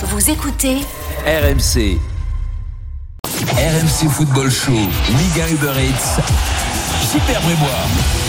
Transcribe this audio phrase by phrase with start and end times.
[0.00, 0.76] Vous écoutez
[1.26, 1.98] RMC.
[3.26, 4.70] RMC Football Show.
[4.70, 6.77] Liga Uber Eats.
[7.02, 7.68] Super Brébois.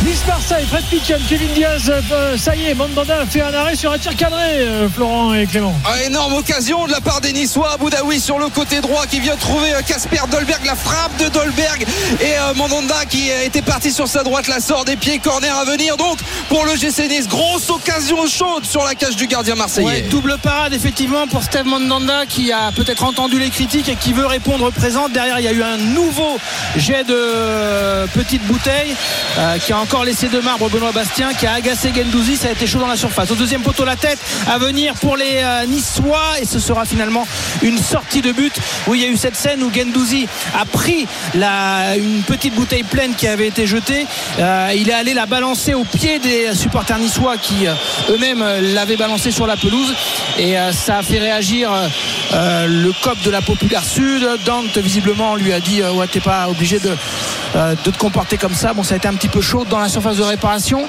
[0.05, 3.75] Nice Marseille, Fred Pichen, Kevin Diaz, euh, ça y est, Mandanda a fait un arrêt
[3.75, 5.75] sur un tir cadré, euh, Florent et Clément.
[5.85, 7.75] Ah, énorme occasion de la part des Niçois.
[7.77, 11.85] Boudaoui sur le côté droit qui vient trouver euh, Casper Dolberg, la frappe de Dolberg
[12.21, 15.53] et euh, Mandanda qui euh, était parti sur sa droite, la sort des pieds, corner
[15.53, 15.97] à venir.
[15.97, 16.17] Donc
[16.47, 19.85] pour le GC Nice, grosse occasion chaude sur la cage du gardien marseillais.
[19.87, 24.13] Ouais, double parade effectivement pour Steve Mandanda qui a peut-être entendu les critiques et qui
[24.13, 25.09] veut répondre présent.
[25.09, 26.37] Derrière, il y a eu un nouveau
[26.77, 31.45] jet de euh, petite bouteille euh, qui a encore laissé de marbre Benoît Bastien qui
[31.45, 32.35] a agacé Gendouzi.
[32.35, 33.31] Ça a été chaud dans la surface.
[33.31, 37.25] Au deuxième poteau, la tête à venir pour les euh, Niçois et ce sera finalement
[37.61, 38.53] une sortie de but
[38.87, 40.27] où il y a eu cette scène où Gendouzi
[40.59, 44.05] a pris la, une petite bouteille pleine qui avait été jetée.
[44.39, 47.65] Euh, il est allé la balancer au pied des supporters niçois qui
[48.09, 49.93] eux-mêmes l'avaient balancé sur la pelouse
[50.37, 51.71] et ça a fait réagir
[52.33, 54.27] le cop de la Populaire Sud.
[54.45, 56.89] Dante visiblement lui a dit ouais t'es pas obligé de,
[57.55, 58.73] de te comporter comme ça.
[58.73, 60.87] Bon ça a été un petit peu chaud dans la surface de réparation.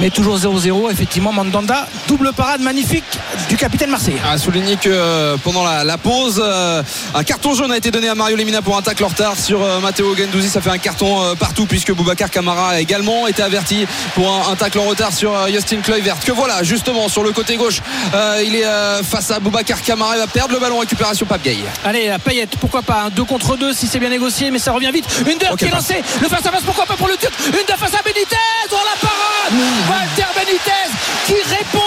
[0.00, 3.04] Mais toujours 0-0, effectivement, Mandanda, double parade magnifique
[3.50, 4.18] du capitaine marseillais.
[4.26, 6.82] A souligné que euh, pendant la, la pause, euh,
[7.14, 9.62] un carton jaune a été donné à Mario Lemina pour un tacle en retard sur
[9.62, 10.48] euh, Matteo Gendouzi.
[10.48, 14.56] Ça fait un carton partout puisque Boubacar Camara a également été averti pour un, un
[14.56, 16.16] tacle en retard sur Justin Kluivert.
[16.24, 17.80] Que voilà, justement, sur le côté gauche,
[18.14, 20.16] euh, il est euh, face à Boubacar Camara.
[20.16, 20.78] Il va perdre le ballon.
[20.78, 21.58] Récupération Pape Gay.
[21.84, 24.72] Allez, la paillette, pourquoi pas un 2 contre 2 si c'est bien négocié, mais ça
[24.72, 25.04] revient vite.
[25.26, 27.52] Une Ok, qui est lancée, le face à face, pourquoi pas pour le Turc Une
[27.52, 28.36] de face à Benitez,
[28.70, 30.90] oh la parade Walter Benitez
[31.26, 31.78] qui répond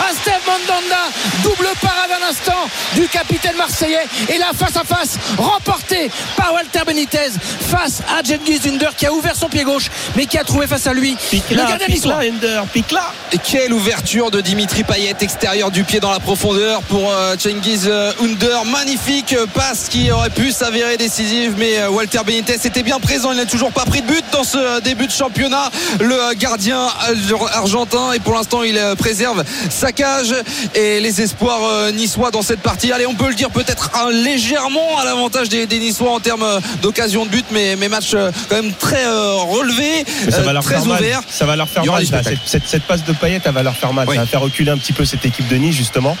[0.00, 0.96] à Steve Mandanda.
[1.42, 4.06] Double parade à l'instant du capitaine marseillais.
[4.28, 7.30] Et la face à face remportée par Walter Benitez
[7.70, 10.86] face à Cengiz Under qui a ouvert son pied gauche, mais qui a trouvé face
[10.86, 11.16] à lui
[11.50, 13.12] le gardien pique là.
[13.32, 18.12] Et quelle ouverture de Dimitri Payet extérieur du pied dans la profondeur pour euh, euh,
[18.22, 22.98] Under magnifique euh, passe qui aurait pu s'avérer décisive mais euh, Walter Benitez était bien
[23.00, 25.70] présent il n'a toujours pas pris de but dans ce début de championnat
[26.00, 26.88] le gardien
[27.52, 30.34] argentin et pour l'instant il euh, préserve sa cage
[30.74, 34.10] et les espoirs euh, niçois dans cette partie allez on peut le dire peut-être un-
[34.10, 38.12] légèrement à l'avantage des, des niçois en termes euh, d'occasion de but mais, mais match
[38.48, 41.00] quand même très relevé ça va leur très faire mal.
[41.00, 42.06] ouvert Ça va leur faire mal.
[42.06, 42.20] ça.
[42.44, 44.06] Cette, passe de Payet, elle va leur faire mal.
[44.08, 44.14] Oui.
[44.16, 46.16] Ça va faire reculer un petit peu cette équipe de Nice, justement.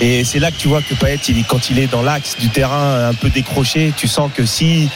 [0.00, 2.48] Et c'est là que tu vois que Payet, il quand il est dans l'axe du
[2.48, 4.88] terrain un peu décroché, tu sens que si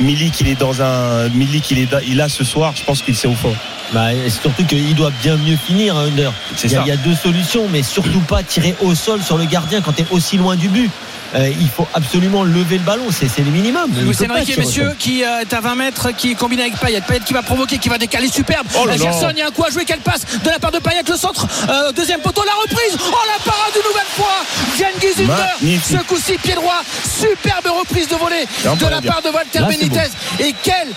[0.00, 3.14] Milik, il est dans un Milik, il est, il a ce soir, je pense qu'il
[3.16, 3.54] sait au fond.
[3.92, 6.32] Bah, surtout qu'il doit bien mieux finir, hein, Under.
[6.64, 9.36] Il y, a, il y a deux solutions, mais surtout pas tirer au sol sur
[9.36, 10.90] le gardien quand tu es aussi loin du but.
[11.34, 13.90] Euh, il faut absolument lever le ballon, c'est c'est le minimum.
[13.90, 17.00] Pas Enrique, messieurs, qui euh, est à 20 mètres, qui combine avec Payet.
[17.00, 18.66] Payet qui va provoquer, qui va décaler superbe.
[18.78, 18.98] Oh là Euh.
[18.98, 19.84] Gerson, il y a un coup à jouer.
[19.84, 21.46] Quelle passe de la part de Payet, le centre.
[21.68, 22.96] Euh, deuxième poteau, la reprise.
[23.00, 24.44] Oh, la parade une nouvelle fois.
[24.76, 25.46] Cengiz Under.
[25.62, 25.98] Magnifique.
[25.98, 26.82] Ce coup-ci, pied droit.
[27.20, 30.10] Superbe reprise de volée C'est de la part de Walter Là, c'est Benitez.
[30.40, 30.88] Et quelle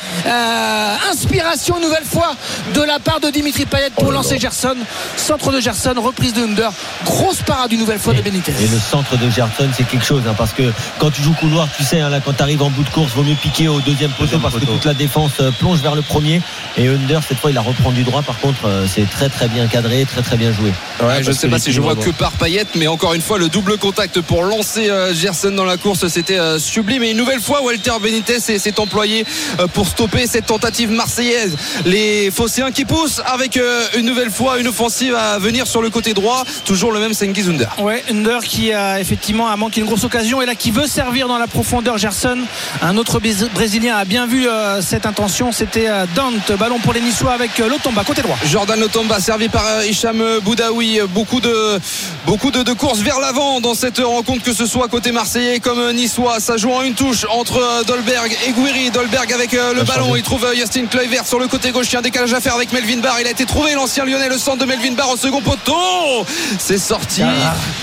[1.11, 2.35] inspiration, nouvelle fois,
[2.73, 4.37] de la part de Dimitri Payet pour Oh lancer.
[4.39, 4.75] Gerson.
[5.17, 6.71] Centre de Gerson, reprise de Under.
[7.05, 8.53] Grosse parade une nouvelle fois de Benitez.
[8.61, 11.67] Et le centre de Gerson, c'est quelque chose, hein, parce que quand tu joues couloir,
[11.75, 13.79] tu sais, hein, là, quand tu arrives en bout de course, vaut mieux piquer au
[13.81, 16.41] deuxième poteau Deuxième parce que toute la défense euh, plonge vers le premier.
[16.77, 18.21] Et Under, cette fois, il la reprend du droit.
[18.21, 20.71] Par contre, euh, c'est très très bien cadré, très très bien joué.
[21.01, 23.37] Ouais, je parce sais pas si je vois que par Payet, mais encore une fois,
[23.37, 27.03] le double contact pour lancer euh, Gerson dans la course, c'était euh, sublime.
[27.03, 29.25] Et une nouvelle fois, Walter Benitez s'est s'est employé
[29.59, 31.55] euh, pour stopper cette tentative marseillaise.
[31.85, 35.89] Les Phocéens qui poussent avec euh, une nouvelle fois une offensive à venir sur le
[35.89, 36.43] côté droit.
[36.65, 37.69] Toujours le même Sengiz Under.
[37.79, 41.27] Ouais, Under qui a effectivement a manqué une grosse occasion et là qui veut servir
[41.27, 42.37] dans la profondeur Gerson.
[42.81, 43.19] Un autre
[43.53, 45.51] Brésilien a bien vu euh, cette intention.
[45.51, 48.37] C'était euh, Dante, ballon pour les Niçois avec euh, Lotomba côté droit.
[48.45, 51.01] Jordan Lotomba servi par euh, Hicham Boudaoui.
[51.09, 51.79] Beaucoup de
[52.25, 55.91] beaucoup de, de courses vers l'avant dans cette rencontre que ce soit côté marseillais comme
[55.91, 56.39] niçois.
[56.39, 60.07] Ça joue en une touche entre euh, Dolberg et Gouiri Dolberg avec euh, le ballon.
[60.07, 60.19] changé.
[60.19, 61.87] il trouve euh, Justin Kluivert sur le côté gauche.
[61.89, 63.19] Il y a un décalage à faire avec Melvin Barr.
[63.19, 66.25] Il a été trouvé l'ancien lyonnais le centre de Melvin Barr au second poteau.
[66.57, 67.21] C'est sorti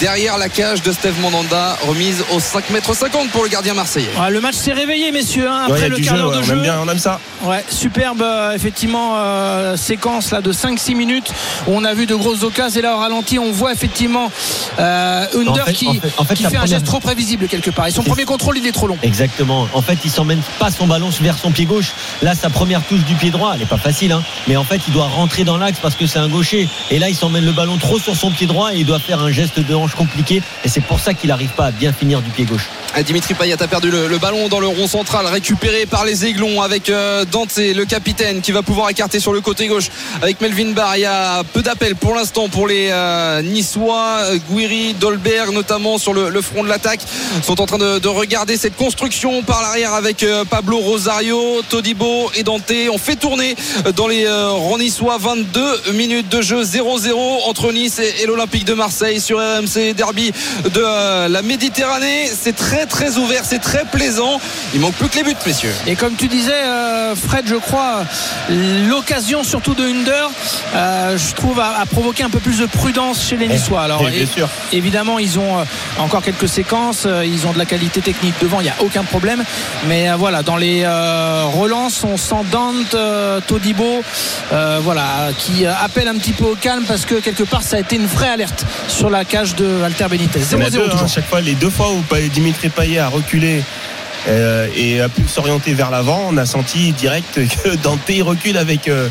[0.00, 4.08] derrière la cage de Steve Mandanda remise au 5 m 50 pour le gardien marseillais
[4.20, 6.44] Ouais, le match s'est réveillé messieurs hein, après le quart jeu, d'heure ouais, de on
[6.44, 6.52] jeu.
[6.54, 7.18] aime bien, on aime ça.
[7.44, 11.32] Ouais, superbe euh, effectivement euh, séquence là de 5-6 minutes
[11.66, 14.30] où on a vu de grosses occasions et là au ralenti on voit effectivement
[14.78, 17.00] euh, Under En fait- qui, en fait- en fait, qui fait un première- geste trop
[17.00, 17.86] prévisible quelque part.
[17.86, 18.98] Et son premier contrôle il est trop long.
[19.02, 19.68] Exactement.
[19.72, 21.92] En fait, il s'emmène pas son ballon vers son pied gauche.
[22.22, 24.22] Là, sa première touche du pied droit, elle n'est pas facile, hein.
[24.46, 26.68] mais en fait, il doit rentrer dans l'axe parce que c'est un gaucher.
[26.90, 29.20] Et là, il s'emmène le ballon trop sur son pied droit et il doit faire
[29.20, 30.42] un geste de hanche compliqué.
[30.64, 32.68] Et c'est pour ça qu'il n'arrive pas à bien finir du pied gauche.
[32.94, 36.60] Ah, Dimitri Payet a perdu le, ballon dans le rond central, récupéré par les Aiglons
[36.60, 39.88] avec euh, Dante, le capitaine, qui va pouvoir écarter sur le côté gauche
[40.20, 40.98] avec Melvin Barr.
[40.98, 45.96] Il y a peu d'appels pour l'instant pour les euh, Niçois, euh, Guiri, Dolberg notamment
[45.96, 47.00] sur le, front de l'attaque
[47.42, 52.42] sont en train de, de regarder cette construction par l'arrière avec Pablo Rosario, Todibo et
[52.42, 52.72] Dante.
[52.92, 53.54] On fait tourner
[53.94, 57.12] dans les rangs niçois 22 minutes de jeu 0-0
[57.46, 60.32] entre Nice et, l'Olympique de Marseille sur RMC Derby
[60.64, 62.01] de la Méditerranée.
[62.34, 64.40] C'est très très ouvert, c'est très plaisant.
[64.74, 65.72] Il manque plus que les buts, messieurs.
[65.86, 68.04] Et comme tu disais, euh, Fred, je crois,
[68.88, 70.30] l'occasion surtout de Under,
[70.74, 73.82] euh, je trouve, a, provoqué un peu plus de prudence chez les Niçois.
[73.82, 74.48] Alors, Eh, é- sûr.
[74.72, 75.64] évidemment, ils ont euh,
[75.98, 79.44] encore quelques séquences, ils ont de la qualité technique devant, il n'y a aucun problème.
[79.86, 82.96] Mais euh, voilà, dans les relances, on sent Dante,
[83.46, 84.02] Todibo,
[84.80, 87.96] voilà, qui appelle un petit peu au calme parce que quelque part, ça a été
[87.96, 90.40] une vraie alerte sur la cage de Alter Benitez.
[90.40, 91.04] Il y en a 0-0 deux, hein, toujours.
[91.04, 92.02] à chaque fois, les deux fois où
[92.32, 93.62] Dimitri Payet a reculé
[94.28, 97.34] euh, et a pu s'orienter vers l'avant, on a senti direct
[97.64, 99.08] que Dante recule avec, euh,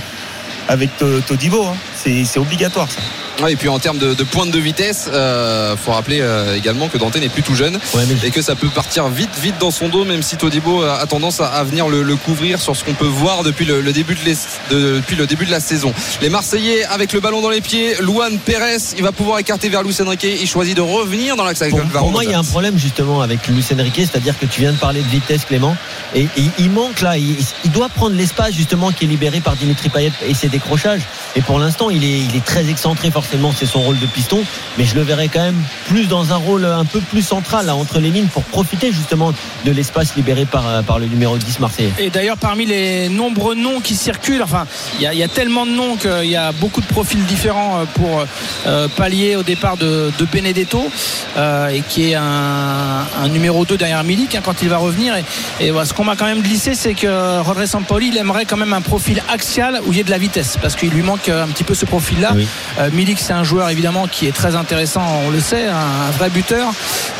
[0.67, 1.65] avec To- Todibo.
[1.65, 1.75] hein.
[1.95, 3.01] C'est obligatoire ça.
[3.41, 6.87] Ouais, et puis en termes de, de pointe de vitesse, il faut rappeler euh, également
[6.87, 9.55] que Dante n'est plus tout jeune Ouais, mais et que ça peut partir vite, vite
[9.59, 12.59] dans son dos, même si Todibo a a tendance à, à venir le, le couvrir
[12.61, 15.45] sur ce qu'on peut voir depuis le, le début de, l'es- de- depuis le début
[15.45, 15.93] de la saison.
[16.21, 19.81] Les Marseillais avec le ballon dans les pieds, Luan Pérez, il va pouvoir écarter vers
[19.83, 20.23] Luis Enrique.
[20.23, 22.77] Il choisit de revenir dans l'axe avec Pour, pour moi, il y a un problème
[22.77, 25.75] justement avec Luis Enrique, c'est-à-dire que tu viens de parler de vitesse, Clément,
[26.15, 27.35] et, et il manque là, il,
[27.65, 31.01] il doit prendre l'espace justement qui est libéré par Dimitri Payet et ses décrochages.
[31.35, 34.39] Et pour l'instant, il est, il est très excentré, forcément, c'est son rôle de piston,
[34.77, 37.75] mais je le verrai quand même plus dans un rôle un peu plus central là,
[37.75, 39.33] entre les lignes pour profiter justement
[39.65, 41.91] de l'espace libéré par, euh, par le numéro 10 marseillais.
[41.99, 44.65] Et d'ailleurs, parmi les nombreux noms qui circulent, enfin,
[44.99, 47.23] il y, a- il y a tellement de noms qu'il y a beaucoup de profils
[47.25, 48.25] différents euh, pour
[48.67, 50.89] euh, pallier au départ de, de Benedetto,
[51.37, 55.15] euh, et qui est un, un numéro 2 derrière Milik hein, quand il va revenir.
[55.15, 55.23] Et,
[55.67, 58.57] et voilà, ce qu'on m'a quand même glissé, c'est que Rodré Sampoli, il aimerait quand
[58.57, 61.29] même un profil axial où il y ait de la vitesse, parce qu'il lui manque
[61.29, 61.85] un petit peu ce.
[61.91, 62.47] Oui.
[62.79, 66.11] Euh, Milik, c'est un joueur évidemment qui est très intéressant, on le sait, un, un
[66.11, 66.71] vrai buteur.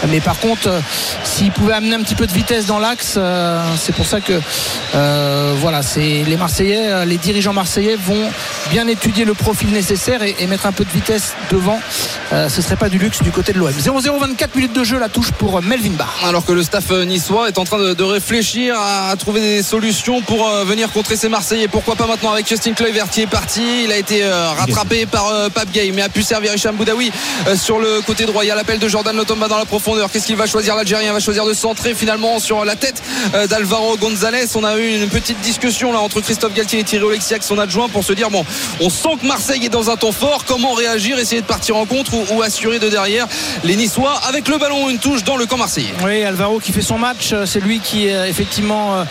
[0.09, 0.79] Mais par contre, euh,
[1.23, 4.39] s'il pouvait amener un petit peu de vitesse dans l'axe, euh, c'est pour ça que
[4.95, 8.29] euh, voilà, c'est les Marseillais, les dirigeants marseillais vont
[8.71, 11.79] bien étudier le profil nécessaire et, et mettre un peu de vitesse devant.
[12.33, 13.71] Euh, ce serait pas du luxe du côté de l'OM.
[13.71, 16.15] 0-0 24 minutes de jeu, la touche pour Melvin Barr.
[16.25, 20.49] Alors que le staff niçois est en train de, réfléchir à, trouver des solutions pour
[20.65, 21.67] venir contrer ces Marseillais.
[21.67, 23.83] Pourquoi pas maintenant avec Justin Kluivert qui est parti?
[23.83, 27.11] Il a été rattrapé par Pape Gay, mais a pu servir Hicham Boudaoui
[27.47, 28.43] euh, sur le côté droit.
[28.43, 30.11] Il y a l'appel de Jordan Lotomba dans la profondeur.
[30.11, 30.75] Qu'est-ce qu'il va choisir?
[30.75, 33.01] L'Algérien va choisir de centrer finalement sur la tête
[33.33, 34.45] euh, d'Alvaro González.
[34.55, 37.89] On a eu une petite discussion là entre Christophe Galtier et Thierry Olexiac, son adjoint,
[37.89, 38.45] pour se dire bon,
[38.79, 40.45] on sent que Marseille est dans un temps fort.
[40.45, 41.17] Comment réagir?
[41.17, 43.27] Essayer de partir en contre ou, assurer de derrière
[43.63, 45.93] les Niçois avec le ballon une touche dans le camp marseillais.
[46.03, 49.05] Oui, Alvaro qui fait son match, euh, c'est lui qui effectivement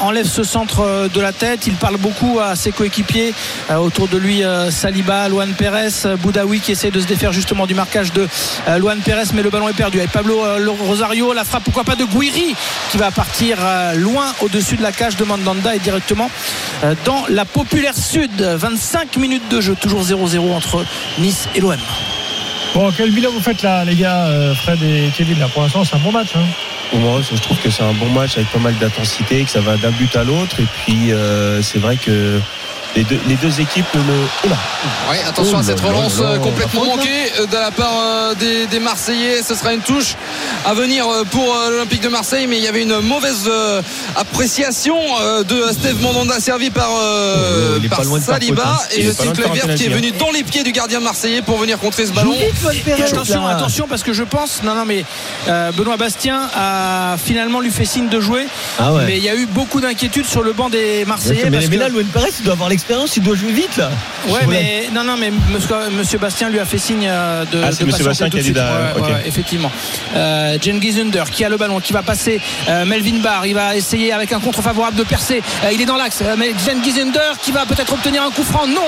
[0.00, 1.66] enlève ce centre de la tête.
[1.66, 3.34] Il parle beaucoup à ses coéquipiers
[3.70, 8.12] autour de lui, Saliba, Luan Pérez, Boudaoui qui essaie de se défaire justement du marquage
[8.12, 8.28] de
[8.68, 9.98] euh, Luan Pérez, mais le ballon est perdu.
[9.98, 12.54] Avec Pablo euh, Rosario, la frappe pourquoi pas de Guiri
[12.90, 16.30] qui va partir euh, loin au-dessus de la cage de Mandanda et directement
[16.84, 18.40] euh, dans la populaire sud.
[18.40, 20.84] 25 minutes de jeu, toujours 0-0 entre
[21.18, 21.76] Nice et l'OM.
[22.76, 25.48] Bon, quel bilan vous faites là, les gars, euh, Fred et Kevin là?
[25.48, 26.36] Pour l'instant, c'est un bon match.
[26.36, 26.44] Hein.
[26.92, 29.78] Moi, je trouve que c'est un bon match avec pas mal d'intensité, que ça va
[29.78, 30.60] d'un but à l'autre.
[30.60, 32.38] Et puis, euh, c'est vrai que
[32.96, 34.46] les deux, les deux équipes ne.
[34.48, 34.56] Oula
[35.10, 36.96] Ouais, attention Oh à cette là là relance là, euh, complètement là.
[36.96, 37.08] manquée
[37.40, 39.42] euh, de la part euh, des, des Marseillais.
[39.42, 40.14] Ce sera une touche
[40.64, 43.48] à venir pour l'Olympique de Marseille, mais il y avait une mauvaise
[44.16, 44.96] appréciation
[45.48, 48.78] de Steve Mandanda servi par, euh, Oh, par Saliba hein.
[48.90, 52.06] et Justin Kluivert qui est venu dans les pieds du gardien marseillais pour venir contrer
[52.06, 52.34] ce ballon.
[53.04, 55.04] Attention, attention, parce que je pense, non, non, mais
[55.48, 58.46] euh, Benoît Bastien a finalement lui fait signe de jouer,
[58.78, 59.04] Ah ouais.
[59.06, 61.44] mais il y a eu beaucoup d'inquiétudes sur le banc des Marseillais.
[61.44, 63.76] mais, parce mais que- là, Luan Perez, il doit avoir l'expérience, il doit jouer vite
[63.76, 63.90] là.
[64.28, 67.62] Ouais, mais non, non, mais monsieur, monsieur Bastien lui a fait signe euh, de.
[67.62, 69.70] Ah, c'est monsieur Bastien tout de qui a dit ouais, effectivement.
[70.14, 72.40] Euh, Under qui a le ballon, qui va passer.
[72.68, 75.42] euh, Melvin Barr, il va essayer avec un contre favorable de percer.
[75.64, 76.20] Euh, il est dans l'axe.
[76.22, 78.66] Euh, mais Cengiz Under qui va peut-être obtenir un coup franc.
[78.66, 78.80] Non.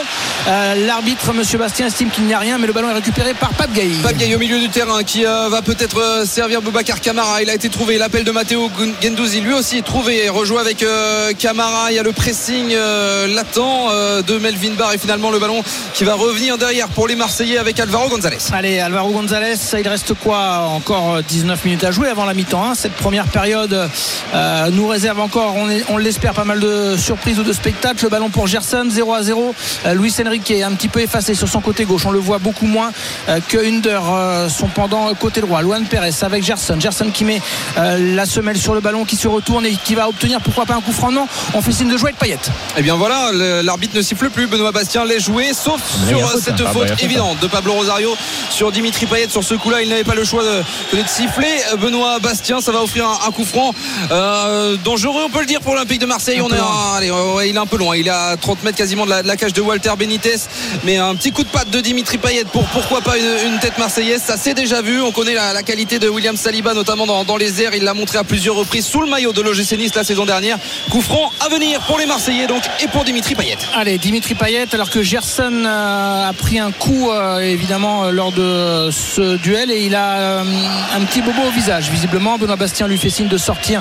[0.48, 3.50] Euh, L'arbitre, monsieur Bastien, estime qu'il n'y a rien, mais le ballon est récupéré par
[3.50, 3.88] Pape Gay.
[4.02, 7.42] Pape Gay au milieu du terrain qui euh, va peut-être servir Boubacar Camara.
[7.42, 7.98] Il a été trouvé.
[7.98, 8.70] L'appel de Matteo
[9.02, 10.28] Gendouzi lui aussi est trouvé.
[10.28, 11.90] Rejoué avec euh, Camara.
[11.90, 13.58] Il y a le pressing euh, latent
[13.90, 15.62] euh, de Melvin Barr et finalement le ballon
[15.94, 18.38] qui va revenir derrière pour les Marseillais avec Alvaro González.
[18.52, 22.62] Allez, Alvaro González, il reste quoi Encore euh, 19 minutes à jouer avant la mi-temps.
[22.70, 22.74] hein.
[22.74, 23.88] Cette première période
[24.34, 28.04] euh, nous réserve encore, on, est- on l'espère, pas mal de surprises ou de spectacles.
[28.04, 29.54] Le ballon pour Gerson, 0 à 0.
[29.86, 32.06] Euh, Luis Enrique est un petit peu effacé sur son côté gauche.
[32.06, 32.90] On le voit beaucoup moins
[33.28, 35.62] euh, que Under, euh, son pendant côté droit.
[35.62, 36.76] Luan Pérez avec Gerson.
[36.78, 37.40] Gerson qui met
[37.78, 40.74] euh, la semelle sur le ballon, qui se retourne et qui va obtenir pourquoi pas
[40.74, 41.10] un coup franc.
[41.10, 42.38] Non, on fait signe de jouer avec Payet.
[42.76, 44.46] Et bien voilà, le- l'arbitre ne siffle plus.
[44.46, 46.64] Benoît Bastien l'a joué, sauf Mais sur faute, cette hein.
[46.66, 48.16] Ah, bah, faute évidente de Pablo Rosario
[48.50, 49.28] sur Dimitri Payet.
[49.28, 51.48] Sur ce coup-là, il n'avait pas le choix de, de siffler.
[51.78, 53.74] Benoît Bastien, ça va offrir un, un coup franc
[54.10, 56.38] euh, dangereux, on peut le dire, pour l'Olympique de Marseille.
[56.40, 56.66] Un on peu est loin.
[56.94, 57.94] à- allez, ouais, ouais, il est un peu loin.
[57.94, 60.36] Il est à 30 mètres quasiment de la, de la cage de Walter Benitez.
[60.84, 63.76] Mais un petit coup de patte de Dimitri Payet pour pourquoi pas une, une tête
[63.78, 64.22] marseillaise.
[64.24, 65.02] Ça s'est déjà vu.
[65.02, 67.74] On connaît la, la qualité de William Saliba, notamment dans, dans les airs.
[67.74, 70.58] Il l'a montré à plusieurs reprises sous le maillot de l'OGC Nice la saison dernière.
[70.90, 73.57] Coup franc à venir pour les Marseillais donc et pour Dimitri Payet.
[73.74, 78.32] Allez, Dimitri Payet, alors que Gerson euh, a pris un coup euh, évidemment euh, lors
[78.32, 81.90] de ce duel et il a un petit bobo au visage.
[81.90, 83.80] Visiblement, Benoît Bastien lui fait signe de sortir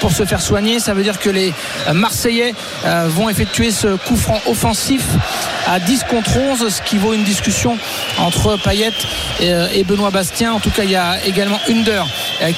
[0.00, 0.78] pour se faire soigner.
[0.78, 1.52] Ça veut dire que les
[1.92, 5.04] Marseillais vont effectuer ce coup franc offensif
[5.66, 7.78] à 10 contre 11, ce qui vaut une discussion
[8.18, 8.92] entre Payet
[9.40, 10.52] et, Benoît Bastien.
[10.52, 12.06] En tout cas, il y a également Under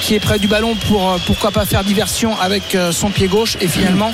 [0.00, 3.68] qui est près du ballon pour pourquoi pas faire diversion avec son pied gauche et
[3.68, 4.12] finalement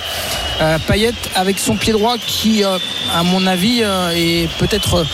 [0.61, 2.79] euh, Payet avec son pied droit qui euh,
[3.15, 5.05] à mon avis euh, est peut-être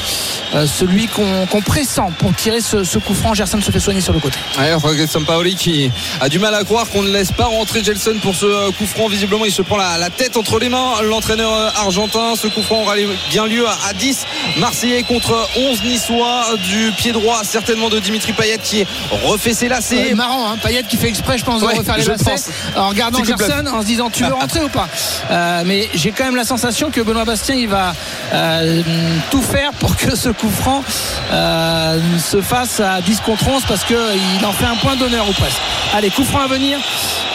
[0.54, 4.12] euh, celui qu'on pressent pour tirer ce, ce coup franc Gerson se fait soigner sur
[4.12, 7.82] le côté Ouais, Sampaoli qui a du mal à croire qu'on ne laisse pas rentrer
[7.82, 9.08] Gelson pour ce coup franc.
[9.08, 11.02] Visiblement, il se prend la, la tête entre les mains.
[11.02, 12.94] L'entraîneur argentin, ce coup franc aura
[13.30, 14.24] bien lieu à, à 10
[14.58, 18.86] Marseillais contre 11 Niçois du pied droit, certainement de Dimitri Payet qui
[19.24, 20.06] refait ses lacets.
[20.08, 22.48] C'est marrant hein, Payet qui fait exprès je pense de refaire les lacets pense.
[22.76, 24.88] en regardant Gerson en se disant tu veux rentrer ou pas?
[25.34, 27.92] Euh, mais j'ai quand même la sensation que Benoît Bastien il va
[28.32, 28.82] euh,
[29.30, 30.84] tout faire pour que ce coup franc
[31.32, 33.96] euh, se fasse à 10 contre 11 parce qu'il
[34.44, 35.60] en fait un point d'honneur ou presque.
[35.94, 36.78] Allez coup franc à venir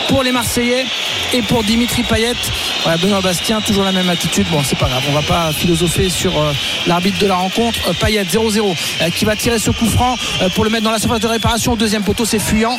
[0.10, 0.86] pour les Marseillais
[1.34, 2.34] et pour Dimitri Payet.
[3.02, 4.48] Benoît Bastien toujours la même attitude.
[4.52, 6.52] Bon c'est pas grave on va pas philosopher sur euh,
[6.88, 8.24] l'arbitre de la rencontre Euh, Payet.
[8.24, 11.20] 0-0 euh, qui va tirer ce coup franc euh, pour le mettre dans la surface
[11.20, 11.76] de réparation.
[11.76, 12.78] Deuxième poteau c'est fuyant.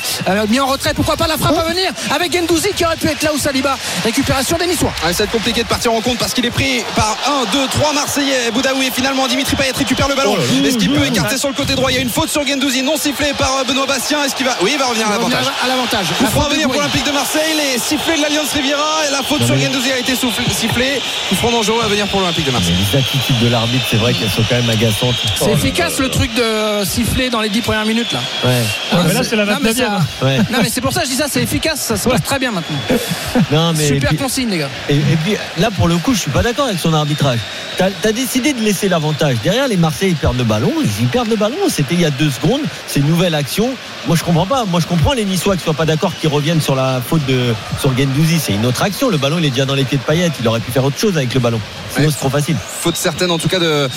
[0.49, 3.23] Mis en retrait pourquoi pas la frappe à venir avec Gendouzi qui aurait pu être
[3.23, 3.79] là où Saliba.
[4.05, 4.93] Récupération des Niçois.
[5.05, 7.53] Ouais, ça va être compliqué de partir en compte parce qu'il est pris par 1,
[7.53, 8.51] 2, 3 Marseillais.
[8.53, 10.37] Boudaoui et finalement Dimitri Payet récupère le ballon.
[10.65, 11.91] Est-ce qu'il peut écarter sur le côté droit?
[11.91, 14.25] Il y a une faute sur Gendouzi non sifflée par Benoît Bastien.
[14.25, 14.57] Est-ce qu'il va?
[14.63, 15.47] Oui, il va revenir à l'avantage.
[15.65, 16.07] à l'avantage.
[16.19, 19.23] Coup franc à venir pour l'Olympique de Marseille, les sifflets de l'Alliance Riviera et la
[19.23, 21.01] faute sur Gendouzi a été soufflé- sifflée.
[21.29, 22.75] Coup franc dangereux à venir pour l'Olympique de Marseille.
[22.93, 25.15] Les attitudes de l'arbitre, c'est vrai qu'elles sont quand même agaçantes.
[25.37, 28.63] c'est efficace le truc de siffler dans les 10 premières minutes là Ouais.
[29.07, 29.77] Mais là, c'est la Non, mais 29e.
[30.21, 30.39] ça- Ouais.
[30.51, 32.39] non mais c'est pour ça que je dis ça c'est efficace ça se passe très
[32.39, 32.79] bien maintenant
[33.53, 36.21] Non, mais super puis- consigne les gars Et, et puis là, pour le coup, je
[36.21, 37.39] suis pas d'accord avec son arbitrage.
[37.77, 39.37] T'as as décidé de laisser l'avantage.
[39.43, 40.73] Derrière, les Marseillais ils perdent le ballon.
[41.01, 41.57] Ils perdent le ballon.
[41.69, 42.61] C'était il y a deux secondes.
[42.87, 43.71] C'est une nouvelle action.
[44.07, 44.65] Moi, je comprends pas.
[44.65, 47.53] Moi, je comprends les Niçois qui soient pas d'accord, qui reviennent sur la faute de
[47.81, 48.39] sur Gendouzi.
[48.39, 49.09] C'est une autre action.
[49.09, 50.31] Le ballon, il est déjà dans les pieds de Payet.
[50.41, 51.61] Il aurait pu faire autre chose avec le ballon.
[51.93, 52.13] Sinon, Ouais.
[52.13, 52.57] c'est trop facile.
[52.81, 53.89] Faute certaine en tout cas de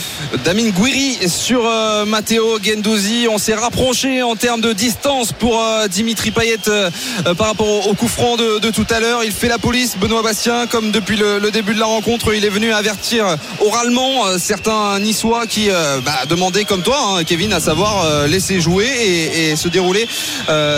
[0.43, 3.27] d'Amin Gouiri sur euh, Matteo Gendouzi.
[3.29, 6.89] On s'est rapproché en termes de distance pour euh, Dimitri Payet euh,
[7.37, 9.23] par rapport au, au coup franc de, de tout à l'heure.
[9.23, 9.95] Il fait la police.
[9.99, 13.25] Benoît Bastien, comme depuis le, le début de la rencontre, il est venu avertir
[13.59, 15.69] oralement certains Niçois qui
[16.03, 20.07] bah, demandaient comme toi, hein, Kevin, à savoir laisser jouer et, et se dérouler,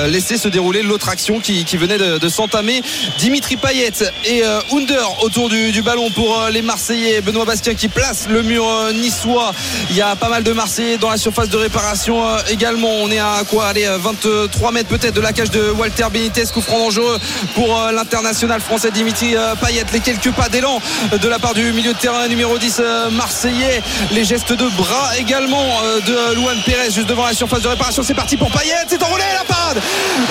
[0.09, 2.81] laisser se dérouler l'autre action qui, qui venait de, de s'entamer.
[3.17, 3.91] Dimitri Payet
[4.25, 7.21] et euh, Under autour du, ballon pour euh, les Marseillais.
[7.21, 9.53] Benoît Bastien qui place le mur euh, niçois.
[9.89, 12.89] Il y a pas mal de Marseillais dans la surface de réparation également.
[13.01, 13.67] On est à quoi?
[13.67, 16.43] Allez, euh, 23 mètres peut-être de la cage de Walter Benitez.
[16.53, 17.19] Coup franc dangereux
[17.53, 19.85] pour l'international français Dimitri Payet.
[19.93, 20.79] Les quelques pas d'élan
[21.11, 23.81] de la part du milieu de terrain numéro 10 euh, marseillais.
[24.11, 25.65] Les gestes de bras également
[26.07, 28.03] de Luan Pérez juste devant la surface de réparation.
[28.03, 28.73] C'est parti pour Payet.
[28.87, 29.81] C'est enroulé la parade.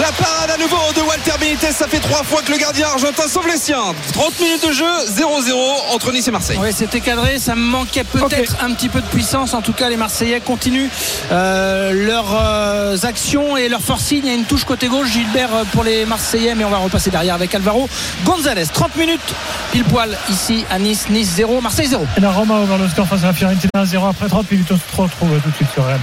[0.01, 1.73] La parade à nouveau de Walter Benitez.
[1.85, 3.95] Ça fait trois fois que le gardien argentin sauve les siens.
[4.15, 5.53] 30 minutes de jeu, 0-0
[5.95, 6.57] entre Nice et Marseille.
[6.59, 7.39] Oui, c'était cadré.
[7.39, 9.53] Ça me manquait peut-être un petit peu de puissance.
[9.53, 10.89] En tout cas, les Marseillais continuent
[11.31, 14.21] euh, leurs euh, actions et leurs forcing.
[14.25, 15.09] Il y a une touche côté gauche.
[15.09, 17.87] Gilbert euh, pour les Marseillais, mais on va repasser derrière avec Alvaro
[18.25, 18.65] Gonzalez.
[18.73, 19.35] 30 minutes
[19.71, 21.11] pile poil ici à Nice.
[21.11, 22.07] Nice 0, Marseille 0.
[22.17, 24.69] Et la Roma ouvert le score face à la Fiorentina 1-0 après 30 minutes.
[24.71, 25.99] On se retrouve tout de suite sur RMC.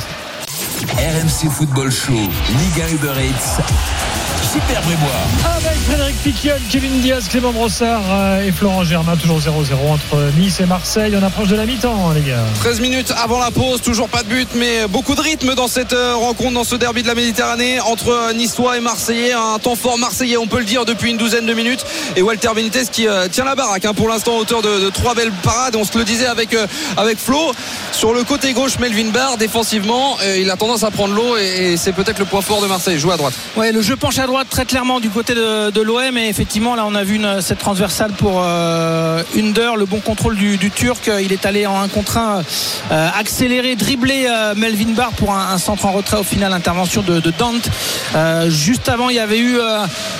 [0.95, 4.20] RMC Football Show, Ligue 1 Uber Eats.
[4.51, 5.07] Super Brébois.
[5.55, 9.47] Avec Frédéric Piquion, Kevin Diaz, Clément Brossard euh, et Florent Germain, toujours 0-0
[9.89, 11.15] entre Nice et Marseille.
[11.17, 12.43] On approche de la mi-temps, hein, les gars.
[12.59, 15.93] 13 minutes avant la pause, toujours pas de but, mais beaucoup de rythme dans cette
[15.93, 19.31] euh, rencontre, dans ce derby de la Méditerranée entre euh, Niçois et Marseillais.
[19.31, 21.85] Un temps fort marseillais, on peut le dire, depuis une douzaine de minutes.
[22.17, 25.31] Et Walter Benitez qui tient la baraque hein, pour l'instant, auteur de, de trois belles
[25.43, 25.77] parades.
[25.77, 26.55] On se le disait avec,
[26.97, 27.53] avec Flo.
[27.93, 31.77] Sur le côté gauche, Melvin Barr, défensivement, il a tendance à prendre l'eau et, et
[31.77, 32.99] c'est peut-être le point fort de Marseille.
[32.99, 33.33] Joue à droite.
[33.55, 36.85] Ouais, le jeu penche à droite très clairement du côté de, l'OM et effectivement là
[36.85, 41.09] on a vu cette transversale pour euh, Under, le bon contrôle du, Turc.
[41.21, 42.43] Il est allé en un contre un
[42.91, 47.19] euh, accéléré, dribbler euh, Melvin Barr pour un, centre en retrait au final, intervention de,
[47.37, 47.69] Dante.
[48.15, 49.57] Euh, juste avant il y avait eu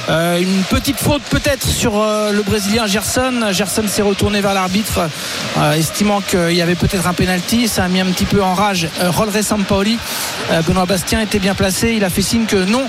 [0.10, 3.52] une petite faute peut-être sur le Brésilien Gerson.
[3.52, 5.10] Gerson s'est retourné vers l'arbitre,
[5.76, 7.68] estimant qu'il y avait peut-être un penalty.
[7.68, 9.98] Ça a mis un petit peu en rage Rolre Sampaoli.
[10.68, 11.94] Benoît Bastien était bien placé.
[11.94, 12.84] Il a fait signe que non,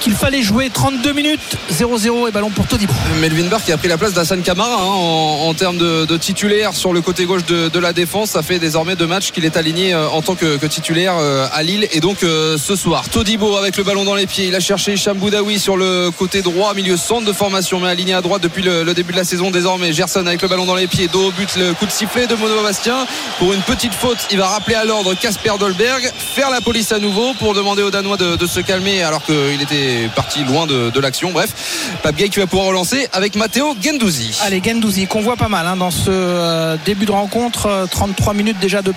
[0.00, 2.92] qu'il fallait jouer 32 minutes, 0-0 et ballon pour Todibo.
[3.20, 6.92] Melvin Barr qui a pris la place d'Hassan Kamara hein, en, termes de, titulaire sur
[6.92, 8.30] le côté gauche de, la défense.
[8.30, 11.62] Ça fait désormais deux matchs qu'il est aligné euh, en tant que, titulaire euh, à
[11.62, 13.08] Lille et donc euh, ce soir.
[13.08, 14.48] Todibo avec le ballon dans les pieds.
[14.48, 18.12] Il a cherché Hicham Boudaoui sur le côté droit, milieu centre de formation, mais aligné
[18.12, 19.92] à droite depuis le, début de la saison désormais.
[19.92, 22.34] Gerson avec le ballon dans les pieds, dos au but, le coup de sifflet de
[22.34, 23.06] Mono Bastien.
[23.38, 26.98] Pour une petite faute, il va rappeler à l'ordre Casper Dolberg, faire la police à
[26.98, 31.00] nouveau pour demander aux Danois de se calmer alors qu'il était parti loin de, de
[31.00, 31.30] l'action.
[31.32, 31.50] Bref,
[32.02, 34.38] Pape Gay qui va pouvoir relancer avec Matteo Gendouzi.
[34.42, 37.66] Allez, Gendouzi, qu'on voit pas mal hein, dans ce euh, début de rencontre.
[37.66, 38.92] Euh, 33 minutes déjà de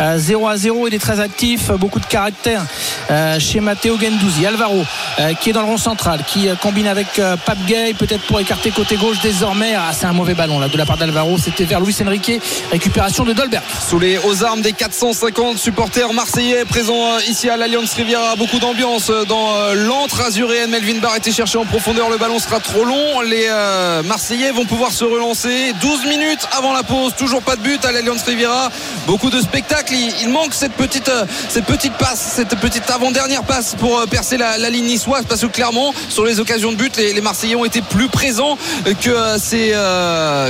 [0.00, 0.88] euh, 0 à 0.
[0.88, 2.62] Il est très actif, euh, beaucoup de caractère
[3.10, 4.46] euh, chez Matteo Gendouzi.
[4.46, 4.84] Alvaro,
[5.18, 8.22] euh, qui est dans le rond central, qui euh, combine avec euh, Pape Gay, peut-être
[8.22, 9.74] pour écarter côté gauche désormais.
[9.76, 11.36] Ah, c'est un mauvais ballon là de la part d'Alvaro.
[11.38, 12.32] C'était vers Luis Enrique.
[12.70, 13.62] Récupération de Dolberg.
[13.88, 18.36] Sous les aux armes des 450 supporters marseillais présents euh, ici à l'Alliance Riviera.
[18.36, 20.22] Beaucoup d'ambiance euh, dans euh, l'antre
[20.66, 22.10] Melvin Barr était cherché en profondeur.
[22.10, 23.20] Le ballon sera trop long.
[23.20, 25.72] Les euh, Marseillais vont pouvoir se relancer.
[25.80, 27.14] 12 minutes avant la pause.
[27.16, 28.70] Toujours pas de but à l'Alliance Riviera.
[29.06, 29.94] Beaucoup de spectacles.
[30.22, 34.36] Il, manque cette petite, euh, cette petite passe, cette petite avant-dernière passe pour euh, percer
[34.36, 35.24] la, ligne niçoise.
[35.28, 39.38] Parce que clairement, sur les occasions de but, les, Marseillais ont été plus présents que
[39.38, 39.72] ces,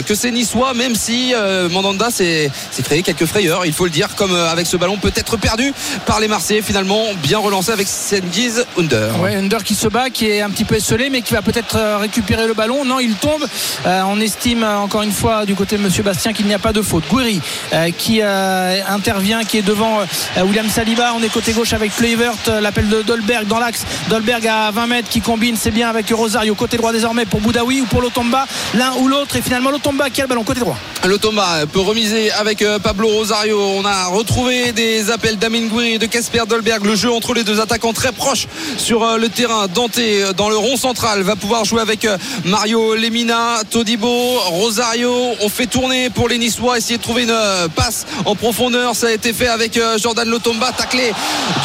[0.06, 0.72] que ces Niçois.
[0.74, 1.34] Même si
[1.70, 2.50] Mandanda s'est
[2.84, 5.72] créé quelques frayeurs, il faut le dire, comme avec ce ballon peut-être perdu
[6.06, 6.62] par les Marseillais.
[6.62, 9.14] Finalement, bien relancé avec Sengiz Under.
[9.24, 11.99] Under qui se bat, qui est un petit peu esselé, mais qui va peut-être euh,
[11.99, 12.85] récupérer le ballon.
[12.85, 13.45] Non, il tombe.
[13.87, 16.59] Euh, on estime euh, encore une fois du côté de Monsieur Bastien qu'il n'y a
[16.59, 17.04] pas de faute.
[17.09, 17.40] Gouiri
[17.73, 19.99] euh, qui intervient, qui est devant
[20.42, 21.12] William Saliba.
[21.16, 22.35] On est côté gauche avec Kluivert.
[22.61, 23.85] L'appel de Dolberg dans l'axe.
[24.09, 26.54] Dolberg à 20 mètres qui combine, c'est bien avec Rosario.
[26.54, 28.47] Côté droit désormais pour Boudaoui ou pour Lotomba.
[28.75, 29.37] L'un ou l'autre.
[29.37, 30.76] Et finalement Lotomba qui a le ballon côté droit.
[31.04, 33.61] Le Thomas peut remiser avec Pablo Rosario.
[33.76, 36.85] On a retrouvé des appels d'Amin Gouiri et de Casper Dolberg.
[36.85, 39.66] Le jeu entre les deux attaquants très proches sur le terrain.
[39.99, 45.34] Euh, dans le rond central va pouvoir jouer avec euh, Mario Lemina, Todibo, Rosario.
[45.40, 48.95] On fait tourner pour les Niçois, essayer de trouver une euh, passe en profondeur.
[48.95, 51.12] Ça a été fait avec Jordan Lotomba, taclé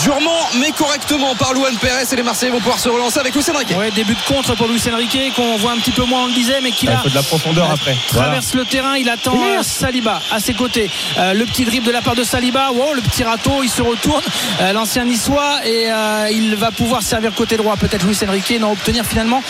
[0.04, 3.58] durement mais correctement par Luan Perez et les Marseillais vont pouvoir se relancer avec Lucien
[3.58, 3.76] Riquet.
[3.76, 6.34] Ouais, début de contre pour Luis Enrique qu'on voit un petit peu moins, on le
[6.34, 7.96] disait, mais qui Il a de la profondeur après.
[8.12, 8.28] Voilà.
[8.28, 10.90] traverse le terrain, il attend euh, Saliba à ses côtés.
[11.18, 13.82] Euh, le petit dribble de la part de Saliba, wow, le petit râteau, il se
[13.82, 14.24] retourne,
[14.62, 18.72] euh, l'ancien niçois, et euh, il va pouvoir servir côté droit, peut-être Luis Enrique, n'en
[18.72, 19.42] obtenir finalement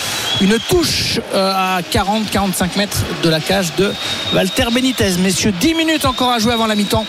[0.41, 3.91] une touche euh, à 40-45 mètres de la cage de
[4.33, 5.11] Walter Benitez.
[5.19, 7.05] Messieurs, 10 minutes encore à jouer avant la mi-temps.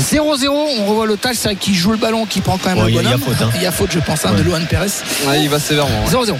[0.00, 2.84] 0-0, on revoit le c'est vrai qu'il joue le ballon, qui prend quand même Ouais,
[2.84, 3.34] le il y a- il y a bonhomme.
[3.36, 3.50] faute, hein.
[3.54, 4.42] Il y a faute, je pense, hein, de.
[4.42, 4.86] Luan Perez.
[5.26, 6.04] Ouais, il va sévèrement.
[6.04, 6.10] ouais.
[6.10, 6.36] 0-0.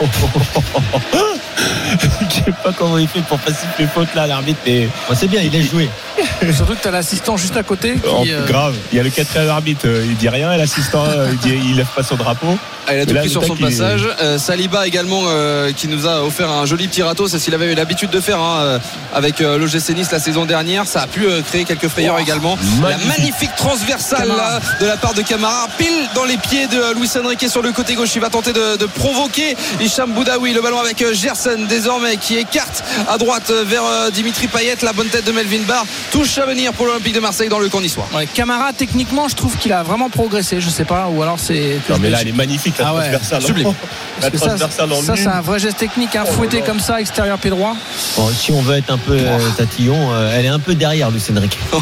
[2.40, 4.60] Je sais pas comment il fait pour pas siffler faute là, l'arbitre.
[4.66, 5.88] Mais Bon, c'est bien, il est joué.
[6.54, 8.74] Surtout que tu as l'assistant juste à côté oh, euh, grave.
[8.92, 11.58] Il y a le quatrième arbitre, euh, il dit rien, et l'assistant, euh, il, dit,
[11.70, 12.58] il lève pas son drapeau.
[12.86, 14.02] Ah, il a tout là, pris sur son est- passage.
[14.20, 17.28] Euh, Saliba également euh, qui nous a offert un joli petit râteau.
[17.28, 18.80] C'est ce qu'il avait eu l'habitude de faire hein,
[19.14, 20.86] avec euh, l'OGC Nice la saison dernière.
[20.86, 22.58] Ça a pu euh, créer quelques frayeurs également.
[22.82, 25.68] La magnifique transversale là, de la part de Camara.
[25.78, 28.14] Pile dans les pieds de Luis Enrique sur le côté gauche.
[28.16, 30.52] Il va tenter de, de provoquer Hicham Boudaoui.
[30.54, 34.76] Le ballon avec Gerson désormais qui écarte à droite vers euh, Dimitri Payet.
[34.82, 35.84] La bonne tête de Melvin Barr.
[36.10, 38.06] Touche à venir pour l'Olympique de Marseille dans le camp niçois.
[38.14, 40.60] Ouais, Camara, techniquement, je trouve qu'il a vraiment progressé.
[40.60, 41.78] Je sais pas, ou alors c'est.
[41.88, 43.42] Non, mais là, elle est magnifique, la Ah ouais, transversale.
[43.42, 43.72] sublime.
[44.20, 47.38] La ça, transversale en ça, c'est un vrai geste technique, hein, fouetté comme ça, extérieur
[47.38, 47.74] pied droit.
[48.16, 51.10] Bon, si on veut être un peu euh, tatillon, euh, elle est un peu derrière
[51.10, 51.58] Lucien Enrique.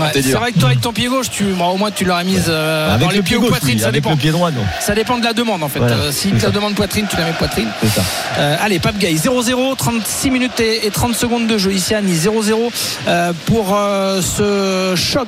[0.00, 2.24] Ouais, c'est vrai que toi, avec ton pied gauche, tu, bon, au moins tu l'aurais
[2.24, 4.10] mise euh, dans les pieds ou gauche, poitrine, oui, ça avec dépend.
[4.12, 4.62] le pied droit, non.
[4.80, 5.78] Ça dépend de la demande en fait.
[5.80, 7.68] Voilà, Euh, si tu la demande poitrine, tu la mets poitrine.
[7.82, 8.02] C'est ça.
[8.38, 12.00] Euh, allez, Pape Gay, 0-0, 36 minutes et, et 30 secondes de jeu ici à
[12.00, 12.22] Nice.
[12.22, 12.70] 0-0
[13.08, 15.26] euh, pour euh, ce choc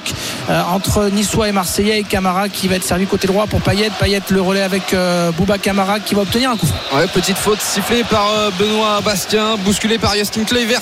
[0.49, 3.91] euh, entre Niçois et Marseillais Camara qui va être servi côté droit pour Payet.
[3.99, 6.69] Payet le relais avec euh, Bouba Camara qui va obtenir un coup
[7.13, 10.81] petite faute sifflée par Benoît Bastien, bousculé par Justin Kluivert,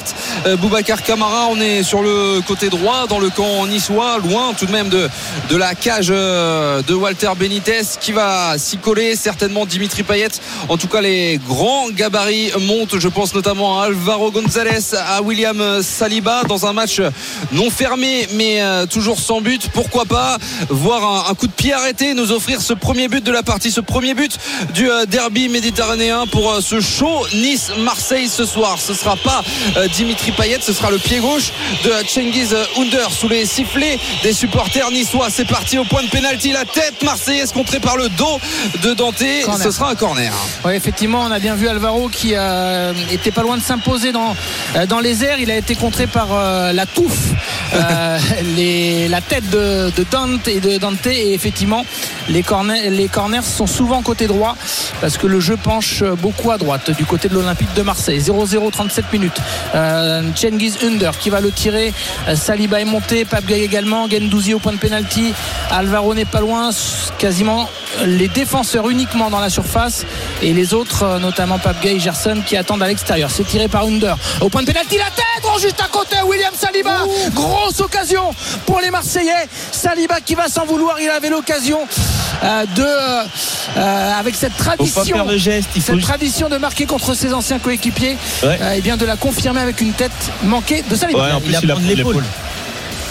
[0.59, 1.47] Boubacar Camara.
[1.51, 5.09] On est sur le côté droit, dans le camp niçois, loin tout de même de,
[5.51, 9.17] de la cage de Walter Benitez qui va s'y coller.
[9.17, 10.29] Certainement Dimitri Payet.
[10.69, 12.99] En tout cas, les grands gabarits montent.
[12.99, 17.01] Je pense notamment à Alvaro González, à William Saliba dans un match
[17.53, 19.69] non fermé, mais euh, toujours sans but.
[19.73, 23.33] Pourquoi pas voir un, un coup de pied arrêté, nous offrir ce premier but de
[23.33, 24.39] la partie, ce premier but
[24.75, 28.79] du euh, derby méditerranéen pour euh, ce show Nice-Marseille ce soir.
[28.79, 29.43] Ce sera pas
[29.95, 31.53] Dimitri Payet, ce sera le pied gauche
[31.85, 35.29] de Cengiz Under sous les sifflets des supporters niçois.
[35.31, 38.39] C'est parti au point de pénalty, la tête marseillaise contrée par le dos
[38.83, 39.23] de Dante.
[39.45, 39.63] Corner.
[39.63, 40.33] Ce sera un corner.
[40.65, 44.35] Oui, effectivement, on a bien vu Alvaro qui euh, était pas loin de s'imposer dans,
[44.77, 45.39] euh, dans les airs.
[45.41, 47.29] Il a été contré par euh, la touffe,
[47.75, 48.19] euh,
[48.57, 51.07] les- la tête de, de Dante et de Dante.
[51.07, 51.85] Et effectivement,
[52.29, 54.57] les corners, les corners sont souvent côté droit
[55.01, 58.19] parce que le jeu penche beaucoup à droite du côté de l'Olympique de Marseille.
[58.21, 59.39] 0-0, 37 minutes.
[59.75, 61.93] Euh, Cengiz Under qui va le tirer.
[62.35, 64.09] Saliba est monté, Pape Gay également.
[64.09, 65.33] Gendouzi au point de pénalty.
[65.71, 66.71] Alvaro n'est pas loin.
[67.19, 67.69] Quasiment
[68.07, 70.05] les défenseurs uniquement dans la surface
[70.43, 73.31] et les autres, notamment Pape Gay et Gerson, qui attendent à l'extérieur.
[73.31, 74.17] C'est tiré par Under.
[74.41, 77.01] Au point de pénalty, la tête, oh, juste à côté, William Saliba.
[77.35, 78.35] Grosse occasion
[78.67, 79.49] pour les Marseillais.
[79.71, 81.01] Saliba qui va s'en vouloir.
[81.01, 81.81] Il avait l'occasion
[82.45, 83.23] euh, de, euh,
[83.77, 85.69] euh, avec cette Faut pas tradition faire le geste.
[85.77, 88.59] Il faut cette tradition de marquer contre ses anciens coéquipiers Ouais.
[88.61, 90.11] euh, et bien de la confirmer avec une tête
[90.43, 91.19] manquée de Saliba.
[91.25, 92.25] Ouais, en Il plus, a il a prendre pris l'épaule.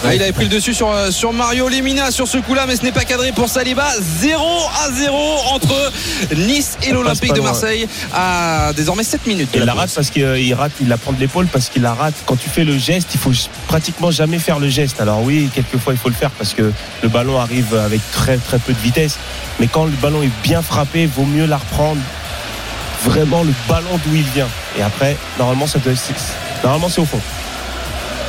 [0.04, 2.74] Ah, il avait pris le dessus sur, euh, sur Mario Lemina sur ce coup-là, mais
[2.74, 3.86] ce n'est pas cadré pour Saliba.
[4.00, 4.44] 0
[4.84, 5.16] à 0
[5.52, 5.92] entre
[6.36, 7.40] Nice et l'Olympique de.
[7.40, 9.50] Marseille à désormais 7 minutes.
[9.54, 11.94] Il la la rate parce qu'il rate, il la prend de l'épaule parce qu'il la
[11.94, 12.14] rate.
[12.26, 13.32] Quand tu fais le geste, il faut
[13.68, 15.00] pratiquement jamais faire le geste.
[15.00, 18.58] Alors oui, quelquefois il faut le faire parce que le ballon arrive avec très très
[18.58, 19.18] peu de vitesse.
[19.60, 22.00] Mais quand le ballon est bien frappé, vaut mieux la reprendre
[23.04, 24.48] vraiment le ballon d'où il vient.
[24.78, 25.92] Et après, normalement ça doit,
[26.62, 27.20] normalement c'est au fond.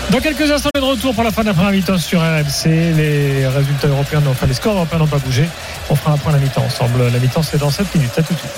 [0.10, 2.20] Dans quelques instants, on est de retour pour la fin de la première mi-temps sur
[2.22, 2.66] RMC.
[2.96, 5.48] Les résultats européens, enfin les scores européens n'ont pas bougé.
[5.90, 7.08] On fera un point à la mi-temps ensemble.
[7.12, 8.12] La mi-temps, c'est dans 7 minutes.
[8.18, 8.52] À tout de suite.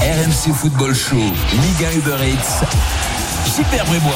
[0.00, 2.64] RMC Football Show, Liga Uber Eats.
[3.54, 4.10] Super Brébois.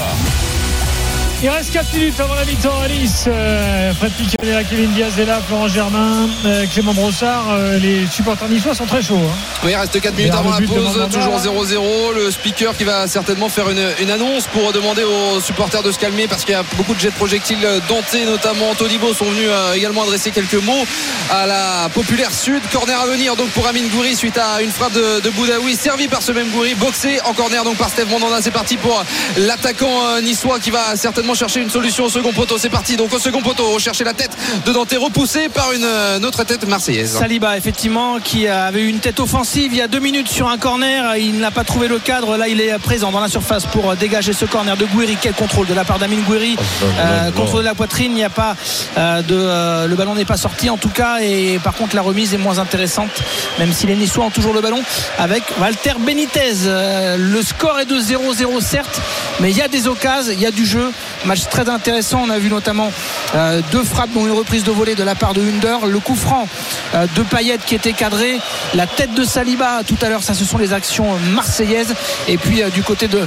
[1.42, 3.24] Il reste 4 minutes avant la mi-temps à Nice.
[3.28, 4.36] Euh, Fred Piquet
[4.70, 7.44] Kevin Diaz est là, Florent Germain, euh, Clément Brossard.
[7.50, 9.16] Euh, les supporters niçois sont très chauds.
[9.22, 9.36] hein.
[9.62, 12.14] Oui, il reste 4 minutes avant la pause, toujours 0-0.
[12.16, 15.98] Le speaker qui va certainement faire une, une annonce pour demander aux supporters de se
[15.98, 17.58] calmer parce qu'il y a beaucoup de jets de projectiles.
[17.86, 20.86] Dante, notamment Todibo, sont venus euh, également adresser quelques mots
[21.30, 22.62] à la populaire sud.
[22.72, 26.08] Corner à venir donc pour Amin Gouiri suite à une frappe de, de Boudaoui, servi
[26.08, 28.38] par ce même Gouiri, boxé en corner donc par Steve Mandanda.
[28.40, 29.04] C'est parti pour
[29.36, 32.56] l'attaquant euh, niçois qui va certainement chercher une solution au second poteau.
[32.58, 34.30] C'est parti donc au second poteau, rechercher la tête
[34.64, 37.16] de Dante, repoussé par une euh, autre tête marseillaise.
[37.18, 40.58] Saliba, effectivement, qui avait eu une tête offensive il y a deux minutes sur un
[40.58, 41.16] corner.
[41.16, 42.36] Il n'a pas trouvé le cadre.
[42.36, 45.16] Là, il est présent dans la surface pour dégager ce corner de Gouiri.
[45.20, 46.56] Quel contrôle de la part d'Amine Gouiri.
[46.82, 48.12] Euh, contrôle de la poitrine.
[48.12, 48.56] Il n'y a pas
[48.98, 49.34] euh, de.
[49.34, 51.18] euh, le ballon n'est pas sorti en tout cas.
[51.20, 53.10] Et par contre, la remise est moins intéressante,
[53.58, 54.82] même si les Niçois ont toujours le ballon
[55.18, 56.52] avec Walter Benitez.
[56.66, 59.00] Euh, le score est de 0-0, certes,
[59.40, 60.90] mais il y a des occasions, il y a du jeu.
[61.24, 62.22] Match très intéressant.
[62.26, 62.92] On a vu notamment
[63.34, 65.86] euh, deux frappes, dont une reprise de volée de la part de Hunder.
[65.86, 66.46] Le coup franc
[66.94, 68.38] euh, de Payet qui était cadré.
[68.74, 71.94] La tête de Saliba tout à l'heure, ça ce sont les actions marseillaises.
[72.28, 73.20] Et puis euh, du côté de,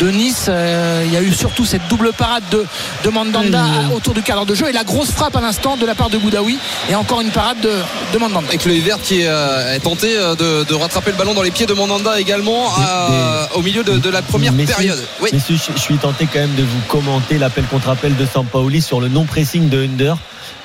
[0.00, 2.64] de Nice, euh, il y a eu surtout cette double parade de,
[3.04, 5.94] de Mandanda autour du cadre de jeu et la grosse frappe à l'instant de la
[5.94, 6.58] part de Boudaoui.
[6.90, 7.72] Et encore une parade de,
[8.12, 8.48] de Mandanda.
[8.48, 11.50] avec l'œil vert qui est, euh, est tenté de, de rattraper le ballon dans les
[11.50, 15.02] pieds de Mandanda également euh, au milieu de, de la première Messieurs, période.
[15.20, 15.30] Oui.
[15.32, 19.00] Messieurs, je suis tenté quand même de vous commenter l'appel contre appel de Sampaoli sur
[19.00, 20.16] le non-pressing de Under.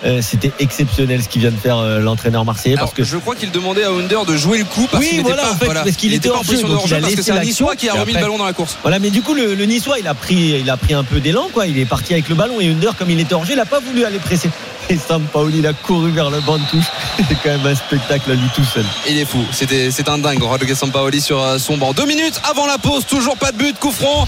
[0.04, 3.18] Euh, C'était exceptionnel ce qu'il vient de faire euh, l'entraîneur marseillais Alors, parce que je
[3.18, 5.56] crois qu'il demandait à Under de jouer le coup parce Oui, qu'il voilà, pas, en
[5.56, 7.40] fait, parce qu'il il était hors jeu, donc il a hors-jeu parce que c'est un
[7.42, 8.78] Niçois qui a remis le ballon dans la course.
[8.82, 11.20] Voilà, mais du coup, le, le Niçois, il a pris, il a pris un peu
[11.20, 11.68] d'élan, quoi.
[11.68, 13.66] Il est parti avec le ballon et Under, comme il était hors jeu, il n'a
[13.66, 14.50] pas voulu aller presser.
[14.90, 16.86] Et Sampaoli, il a couru vers le banc de touche.
[17.18, 18.86] C'était quand même un spectacle à lui tout seul.
[19.08, 21.94] Il est fou, c'était c'est un dingue, Rodrigo Sampaoli sur euh, son banc.
[21.94, 24.28] Deux minutes avant la pause, toujours pas de but, coup franc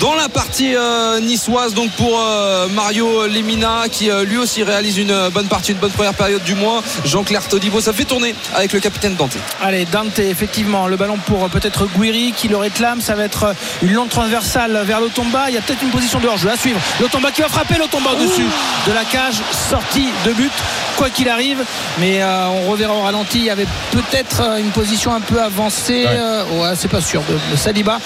[0.00, 1.74] dans la partie euh, niçoise.
[1.74, 5.90] Donc pour euh, Mario Lemina qui euh, lui aussi réalise une bonne partie, une bonne
[5.90, 6.82] première période du mois.
[7.04, 9.36] Jean-Claire Todibo, ça fait tourner avec le capitaine Dante.
[9.62, 13.00] Allez, Dante, effectivement, le ballon pour peut-être Guiri qui le réclame.
[13.00, 15.46] Ça va être une longue transversale vers l'Otomba.
[15.48, 16.80] Il y a peut-être une position de hors-jeu à suivre.
[17.00, 18.46] L'Otomba qui va frapper l'Otomba au-dessus
[18.86, 19.36] de la cage.
[19.94, 20.52] Sortie de but,
[20.96, 21.62] quoi qu'il arrive.
[22.00, 23.38] Mais euh, on reverra au ralenti.
[23.38, 26.04] Il y avait peut-être euh, une position un peu avancée.
[26.04, 26.10] Ouais.
[26.10, 27.22] Euh, ouais, c'est pas sûr.
[27.50, 28.00] De Saliba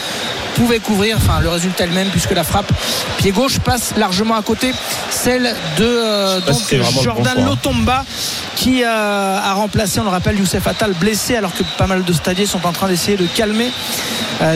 [0.55, 1.16] pouvait couvrir.
[1.16, 2.70] Enfin, le résultat est le même puisque la frappe
[3.16, 4.72] pied gauche passe largement à côté.
[5.11, 7.44] Celle de donc, si le bon Jordan hein.
[7.44, 8.05] Lotomba
[8.57, 12.46] qui a remplacé, on le rappelle, Youssef Attal blessé alors que pas mal de stadiers
[12.46, 13.70] sont en train d'essayer de calmer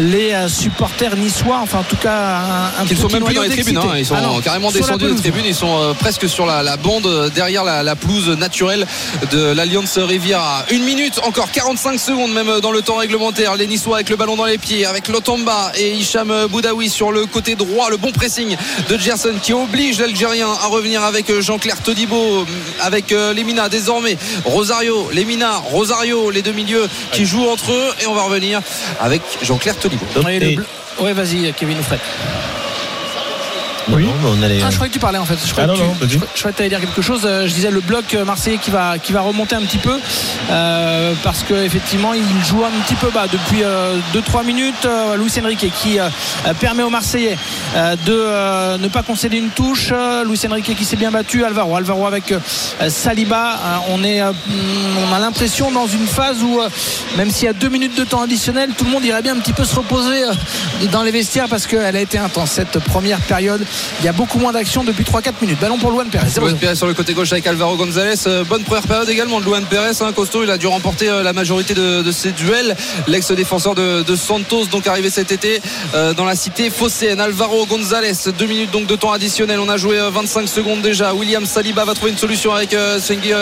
[0.01, 3.43] les euh, supporters niçois, enfin en tout cas un, un Ils sont même plus dans
[3.43, 3.95] les tribunes, hein.
[3.97, 6.77] ils sont Ah non, carrément descendus des tribunes, ils sont euh, presque sur la, la
[6.77, 8.87] bande euh, derrière la, la pelouse naturelle
[9.31, 10.65] de l'Alliance Riviera.
[10.71, 13.57] Une minute, encore 45 secondes même euh, dans le temps réglementaire.
[13.57, 17.13] Les Niçois avec le ballon dans les pieds, avec Lotomba et Hicham euh, Boudaoui sur
[17.13, 17.91] le côté droit.
[17.91, 18.57] Le bon pressing
[18.89, 22.45] de Gerson qui oblige l'Algérien à revenir avec euh, Jean-Claire Todibo, euh,
[22.81, 24.17] avec euh, Lemina désormais.
[24.45, 27.91] Rosario, Lemina, Rosario, les deux milieux qui jouent entre eux.
[28.03, 28.61] Et on va revenir
[29.01, 29.72] avec Jean-Claire
[30.57, 30.67] Bleu-
[31.01, 31.77] Ouais, vas-y, Kevin.
[31.79, 31.99] Non,
[33.91, 34.05] Oui.
[34.05, 34.61] non, on allait.
[34.65, 35.39] Ah, je croyais que tu parlais en fait.
[35.45, 36.81] Je croyais Ah, que non, tu- non, je croyais- je croyais que tu allais dire
[36.81, 37.23] quelque chose.
[37.25, 39.99] Euh, Je disais le bloc euh, marseillais qui va, qui va remonter un petit peu
[40.51, 43.63] euh, parce qu'effectivement il joue un petit peu bas depuis
[44.15, 44.85] 2-3 minutes.
[44.85, 46.09] Euh, Luis Enrique qui euh,
[46.47, 47.37] euh, permet aux Marseillais
[47.77, 49.91] euh, de euh, ne pas concéder une touche.
[49.93, 51.45] Euh, Luis Enrique qui s'est bien battu.
[51.45, 52.39] Alvaro, Alvaro avec euh,
[52.89, 53.53] Saliba.
[53.55, 54.33] Euh, on est, euh,
[55.11, 56.69] on a l'impression dans une phase où euh,
[57.17, 59.41] même s'il y a deux minutes de temps additionnel, tout le monde irait bien un
[59.41, 60.33] petit peu se reposer euh,
[60.93, 63.65] dans les vestiaires parce qu'elle a été intense cette première période.
[64.01, 65.61] Il y a beaucoup moins d'action depuis 3-4 minutes.
[65.61, 66.29] Ballon pour Luan Perez.
[66.29, 66.41] 0-0.
[66.41, 68.15] Luan Perez sur le côté gauche avec Alvaro González.
[68.27, 69.93] Euh, bonne première période également de Luan Perez.
[70.01, 72.77] Hein, costaud, il a dû remporter euh, la majorité de, de ses duels.
[73.07, 75.61] L'ex-défenseur de, de Santos, donc arrivé cet été
[75.95, 77.21] euh, dans la cité phocéenne.
[77.21, 79.61] Alvaro González, deux minutes donc de temps additionnel.
[79.61, 81.15] On a joué euh, 25 secondes déjà.
[81.15, 83.35] William Saliba va trouver une solution avec euh, Cengiz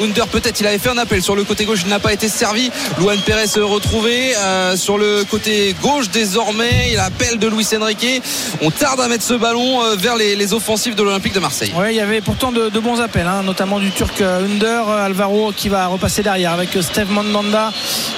[0.00, 0.26] Under.
[0.28, 2.70] Peut-être il avait fait un appel sur le côté gauche, il n'a pas été servi.
[2.98, 6.90] Luan Perez retrouvé euh, sur le côté gauche désormais.
[6.92, 8.22] Il appelle de Luis Enrique.
[8.62, 11.72] On tarde à mettre ce ballon euh, vers les, les offensives de l'Olympique de Marseille.
[11.76, 14.88] Ouais, il y avait pourtant de, de bons appels, hein, notamment du Turc euh, Under,
[14.88, 17.72] euh, Alvaro qui va repasser derrière avec Steve Mandanda.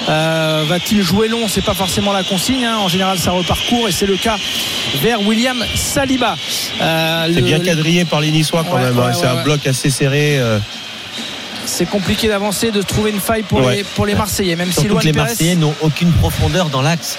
[0.09, 1.47] Euh, Va-t-il jouer long?
[1.47, 2.65] C'est pas forcément la consigne.
[2.65, 2.77] hein.
[2.77, 4.37] En général, ça repart court et c'est le cas
[5.01, 6.35] vers William Saliba.
[6.81, 8.99] Euh, C'est bien quadrillé par les Niçois quand Ouais, même.
[8.99, 9.07] hein.
[9.07, 9.43] ouais, c'est ouais, un ouais.
[9.43, 10.37] bloc assez serré.
[10.39, 10.59] euh,
[11.65, 13.77] C'est compliqué d'avancer, de trouver une faille pour, Ouais.
[13.77, 17.17] les, pour les Marseillais, même si Luan que les Marseillais n'ont aucune profondeur dans l'axe.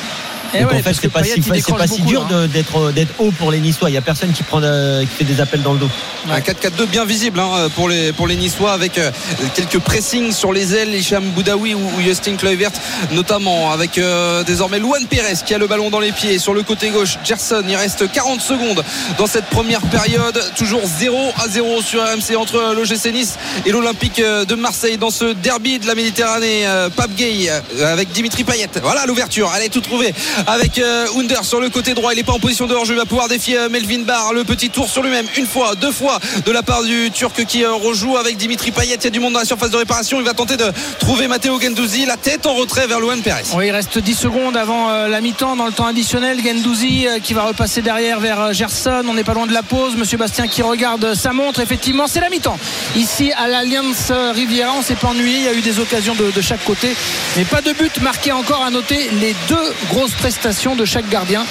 [0.55, 2.47] Donc ouais, en fait, c'est pas, si, pas si dur hein.
[2.47, 3.91] d'être d'être haut pour les Niçois.
[3.91, 5.91] Il y a personne qui prend euh, qui fait des appels dans le dos.
[6.31, 9.11] Un 4-4-2 bien visible hein, pour, les, pour les Niçois avec euh,
[9.55, 12.71] quelques pressings sur les ailes, Hicham Boudaoui ou, ou Justin Kluivert
[13.13, 16.63] notamment avec euh, désormais Luan Pérez qui a le ballon dans les pieds sur le
[16.63, 17.19] côté gauche.
[17.25, 18.83] Gerson, il reste 40 secondes
[19.19, 20.41] dans cette première période.
[20.57, 25.11] Toujours 0 à 0 sur RMC entre l'OGC Nice et l'Olympique euh, de Marseille dans
[25.11, 26.67] ce derby de la Méditerranée.
[26.67, 28.69] Euh, Pape Gay euh, avec Dimitri Payet.
[28.83, 29.51] Voilà l'ouverture.
[29.57, 30.15] Elle est tout trouvée
[30.47, 32.13] avec euh, Under sur le côté droit.
[32.13, 32.95] Il n'est pas en position de hors-jeu.
[32.95, 34.33] Il va pouvoir défier euh, Melvin Barr.
[34.33, 35.27] Le petit tour sur lui-même.
[35.37, 38.95] Une fois, deux fois de la part du Turc qui euh, rejoue avec Dimitri Payet.
[38.95, 40.19] Il y a du monde dans la surface de réparation.
[40.19, 40.67] Il va tenter de
[40.99, 42.07] trouver Matteo Gendouzi.
[42.07, 43.43] La tête en retrait vers Luan Perez.
[43.55, 46.39] Oui, il reste 10 secondes avant la mi-temps dans le temps additionnel.
[46.45, 49.05] Gendouzi qui va repasser derrière vers Gerson.
[49.09, 49.97] On n'est pas loin de la pause.
[49.97, 51.61] Monsieur Bastien qui regarde sa montre.
[51.61, 52.59] Effectivement, c'est la mi-temps.
[52.97, 55.39] Ici à l'Alliance Riviera, on s'est pas ennuyé.
[55.39, 56.95] Il y a eu des occasions de, de chaque côté.
[57.37, 61.47] Mais pas de but marqué encore à noter les deux grosses prestations de chaque gardien.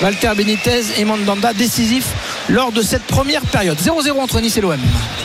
[0.00, 2.14] Walter Benitez et Mandanda décisifs
[2.48, 3.78] lors de cette première période.
[3.78, 4.78] 0-0 entre Nice et l'OM.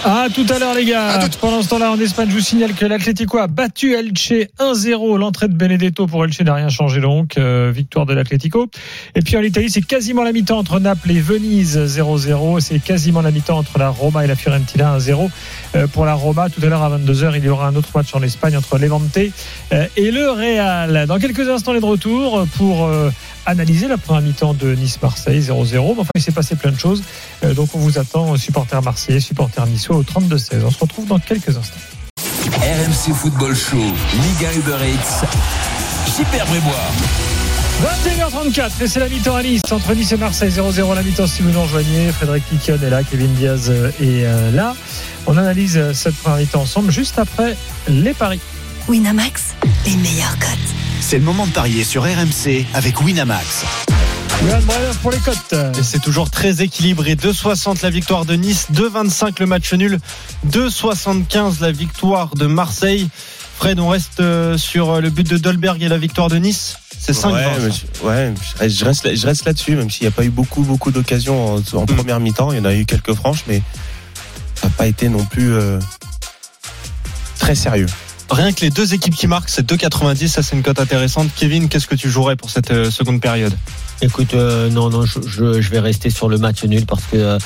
[0.06, 1.19] À tout à l'heure, les gars.
[1.41, 5.17] Pendant ce temps-là, en Espagne, je vous signale que l'Atlético a battu Elche 1-0.
[5.17, 7.38] L'entrée de Benedetto pour Elche n'a rien changé donc.
[7.38, 8.69] Euh, victoire de l'Atlético.
[9.15, 12.60] Et puis en Italie, c'est quasiment la mi-temps entre Naples et Venise 0-0.
[12.60, 15.30] C'est quasiment la mi-temps entre la Roma et la Fiorentina 1-0.
[15.75, 18.13] Euh, pour la Roma, tout à l'heure à 22h, il y aura un autre match
[18.13, 19.17] en Espagne entre Levante
[19.73, 21.06] euh, et le Real.
[21.08, 23.10] Dans quelques instants, les de retour pour euh,
[23.45, 25.95] analyser la première mi-temps de Nice-Marseille 0-0.
[25.95, 27.01] Mais enfin, il s'est passé plein de choses.
[27.43, 30.63] Euh, donc on vous attend, supporters marseillais, supporters niçois au 32-16.
[30.65, 31.80] On se retrouve dans quelques instants.
[32.46, 35.26] RMC Football Show, Liga Uber Eats,
[36.15, 36.74] Super Brébois.
[37.84, 41.43] 21h34 et c'est la mi-temps à Nice entre Nice et Marseille 0-0 la mi-temps si
[41.43, 44.76] vous nous rejoignez Frédéric Piquion est là Kevin Diaz euh, est euh, là
[45.28, 47.56] on analyse cette première mi-temps ensemble juste après
[47.88, 48.39] les paris
[48.88, 49.54] Winamax,
[49.86, 50.74] les meilleurs cotes.
[51.02, 53.65] C'est le moment de parier sur RMC avec Winamax.
[55.02, 57.15] Pour les cotes Et c'est toujours très équilibré.
[57.15, 60.00] 2,60 la victoire de Nice, 2,25 le match nul,
[60.52, 63.10] 2,75 la victoire de Marseille.
[63.58, 66.78] Fred, on reste euh, sur le but de Dolberg et la victoire de Nice.
[67.00, 67.43] C'est 5 ouais,
[68.02, 68.34] je- ouais,
[68.69, 71.82] je reste- je là-dessus, même s'il n'y a pas eu beaucoup, beaucoup d'occasions en, en
[71.84, 71.86] Mm.
[71.88, 72.52] première mi-temps.
[72.52, 73.62] Il y en a eu quelques franches, mais
[74.56, 75.80] ça n'a pas été non plus euh,
[77.39, 77.88] très sérieux.
[78.30, 80.28] Rien que les deux équipes qui marquent, c'est 2,90.
[80.28, 81.30] Ça, c'est une cote intéressante.
[81.36, 83.56] Kevin, qu'est-ce que tu jouerais pour cette euh, seconde période?
[84.01, 87.17] Écoute, euh, non, non, je, je, je vais rester sur le match nul parce que
[87.17, 87.39] euh,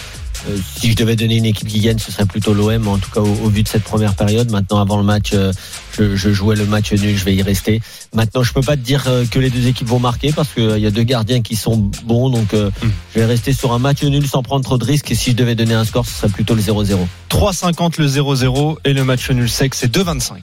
[0.49, 3.09] euh, si je devais donner une équipe qui gagne, ce serait plutôt l'OM, en tout
[3.11, 4.51] cas au, au vu de cette première période.
[4.51, 5.53] Maintenant, avant le match, euh,
[5.97, 7.79] je, je jouais le match nul, je vais y rester.
[8.13, 10.87] Maintenant, je peux pas te dire que les deux équipes vont marquer parce qu'il y
[10.87, 12.87] a deux gardiens qui sont bons, donc euh, Mm.
[13.13, 15.11] je vais rester sur un match nul sans prendre trop de risques.
[15.11, 16.97] Et si je devais donner un score, ce serait plutôt le 0-0.
[17.29, 20.33] 3,50 le 0-0 et le match nul sec, c'est 2,25.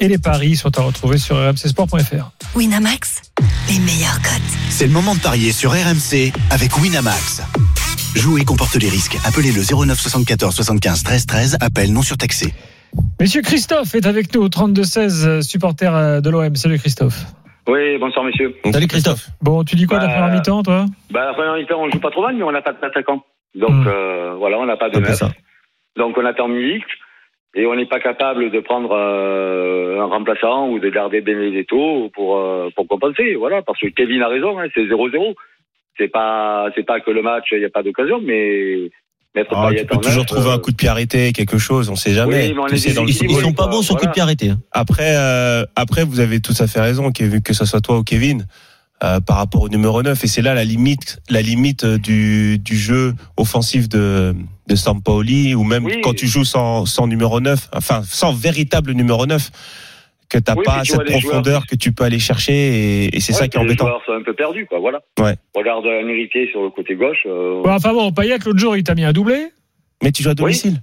[0.00, 3.22] Et les paris sont à retrouver sur rmcsport.fr Winamax,
[3.68, 4.42] les meilleurs cotes.
[4.70, 7.42] C'est le moment de parier sur RMC avec Winamax.
[8.16, 9.16] Jouer comporte les risques.
[9.26, 11.56] Appelez le 09 74 75 13 13.
[11.60, 12.52] Appel non surtaxé.
[13.20, 16.54] Monsieur Christophe est avec nous au 32-16, supporter euh, de l'OM.
[16.56, 17.24] Salut Christophe.
[17.68, 18.54] Oui, bonsoir messieurs.
[18.72, 19.28] Salut Christophe.
[19.42, 20.86] Bon, tu dis quoi de la Bah, première mi-temps, toi?
[21.10, 23.22] Bah, la première mi-temps, on joue pas trop mal, mais on n'a pas d'attaquant.
[23.54, 23.86] Donc Hmm.
[23.88, 25.16] euh, voilà, on n'a pas de neuf.
[25.16, 25.30] ça.
[25.98, 26.84] Donc on attend Milik
[27.58, 32.38] et on n'est pas capable de prendre euh, un remplaçant ou de garder Benedetto pour
[32.38, 33.34] euh, pour compenser.
[33.34, 35.34] Voilà, parce que Kevin a raison, hein, c'est 0-0.
[35.98, 38.90] C'est pas c'est pas que le match, il n'y a pas d'occasion, mais
[39.34, 41.32] mettre Ah, Payet tu peux en toujours neuf, trouver euh, un coup de pied arrêté,
[41.32, 42.52] quelque chose, on sait jamais.
[42.52, 44.50] Oui, on sais, dans Ils, sont pas bons sur coup de pied arrêté.
[44.50, 44.60] hein.
[44.70, 48.04] Après, euh, après, vous avez tout à fait raison, Kevin, que ce soit toi ou
[48.04, 48.46] Kevin,
[49.02, 50.22] euh, par rapport au numéro 9.
[50.24, 54.34] Et c'est là la limite, la limite euh, du, du jeu offensif de,
[54.68, 56.00] de Sampaoli, ou même Oui.
[56.02, 59.50] quand tu joues sans, sans numéro 9, enfin, sans véritable numéro 9,
[60.30, 62.52] que t'as Oui, pas cette profondeur joueurs- que tu peux aller chercher,
[63.06, 63.86] et, et c'est ouais, ça qui est que Les embêtant.
[63.86, 64.78] joueurs sont un peu perdus, quoi.
[64.78, 65.00] Voilà.
[65.18, 65.34] Ouais.
[65.54, 67.24] Regarde Enrique sur le côté gauche.
[67.26, 69.46] euh, Bon, Enfin bon, Payet, l'autre jour, il t'a mis un doublé.
[70.02, 70.74] Mais tu joues à domicile.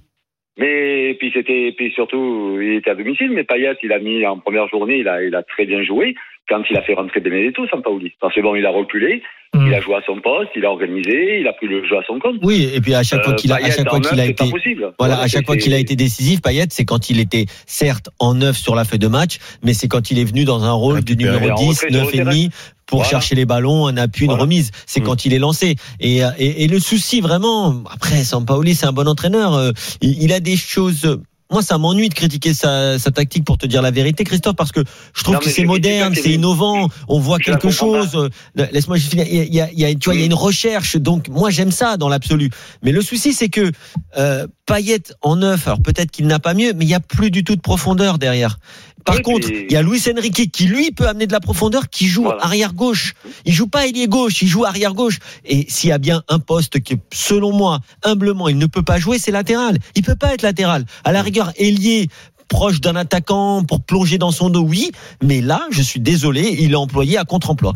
[0.58, 4.38] Mais puis c'était puis surtout il était à domicile mais Payet il a mis en
[4.38, 6.14] première journée il a il a très bien joué
[6.48, 9.22] quand il a fait rentrer Benedetto Sampaoli parce que bon il a reculé
[9.54, 12.02] il a joué à son poste il a organisé il a pris le jeu à
[12.06, 14.20] son compte Oui, et puis à chaque fois Euh, qu'il a, à chaque fois qu'il
[14.20, 17.08] a été, possible Voilà, à c'est- chaque fois qu'il a été décisif, Payet, c'est quand
[17.08, 20.24] il était certes en neuf sur la feuille de match, mais c'est quand il est
[20.24, 22.50] venu dans un rôle du numéro en 10, retrait sur 9 le et demi
[22.86, 23.10] pour Voilà.
[23.10, 24.42] chercher les ballons, un appui, une Voilà.
[24.42, 24.72] remise.
[24.84, 25.04] C'est Mm.
[25.04, 25.76] quand il est lancé.
[26.00, 29.54] Et, euh, et, et le souci vraiment, après, Sampaoli, c'est un bon entraîneur.
[29.54, 29.70] euh,
[30.02, 31.18] Il, il a des choses.
[31.50, 34.72] Moi, ça m'ennuie de critiquer sa, sa tactique pour te dire la vérité, Christophe, parce
[34.72, 34.80] que
[35.14, 38.16] je trouve Non, que c'est moderne, c'est innovant, on voit Je quelque chose.
[38.16, 39.26] Euh, Laisse-moi juste finir.
[39.30, 40.34] Il y a, il y a- il y a- tu vois, il y a une
[40.34, 40.96] recherche.
[40.96, 42.50] Donc, moi, j'aime ça dans l'absolu.
[42.82, 43.70] Mais le souci, c'est que
[44.18, 47.30] euh, Payet en neuf, alors peut-être qu'il n'a pas mieux, mais il n'y a plus
[47.30, 48.58] du tout de profondeur derrière.
[49.06, 51.40] Par Oui, contre, puis- il y a Luis Enrique qui lui peut amener de la
[51.40, 52.44] profondeur, qui joue Voilà.
[52.44, 53.14] arrière gauche.
[53.44, 55.18] Il joue pas ailier gauche, il joue arrière gauche.
[55.44, 58.98] Et s'il y a bien un poste qui, selon moi, humblement, il ne peut pas
[58.98, 59.78] jouer, c'est latéral.
[59.94, 60.84] Il peut pas être latéral.
[61.04, 62.08] À la rigueur, ailier
[62.48, 64.90] proche d'un attaquant pour plonger dans son dos, oui.
[65.22, 67.72] Mais là, je suis désolé, il est employé à contre-emploi.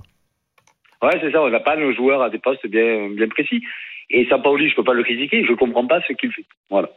[1.02, 3.62] ouais c'est ça on n'a pas nos joueurs à des postes bien bien précis
[4.10, 6.90] et Sampaoli je peux pas le critiquer je comprends pas ce qu'il fait voilà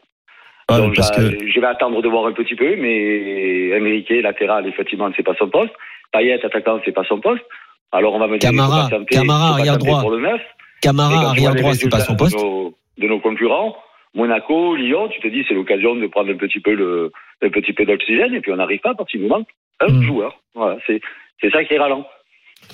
[0.71, 4.10] Ouais, donc parce j'a- que je vais attendre de voir un petit peu mais Enrique
[4.21, 5.73] latéral effectivement c'est pas son poste
[6.12, 7.43] Payet attaquant c'est pas son poste
[7.91, 10.02] alors on va me dire Camara, Camara, arrière droit.
[10.02, 10.41] pour le 9
[10.82, 12.36] Camara, arrière droit, c'est pas son poste.
[12.38, 13.76] De nos, de nos concurrents,
[14.15, 17.71] Monaco, Lyon, tu te dis c'est l'occasion de prendre un petit peu le, un petit
[17.73, 19.47] peu d'oxygène et puis on n'arrive pas parce qu'il nous manque
[19.80, 20.04] un Mm.
[20.04, 20.39] joueur.
[20.56, 20.99] Voilà, c'est
[21.41, 22.06] c'est ça qui est ralent.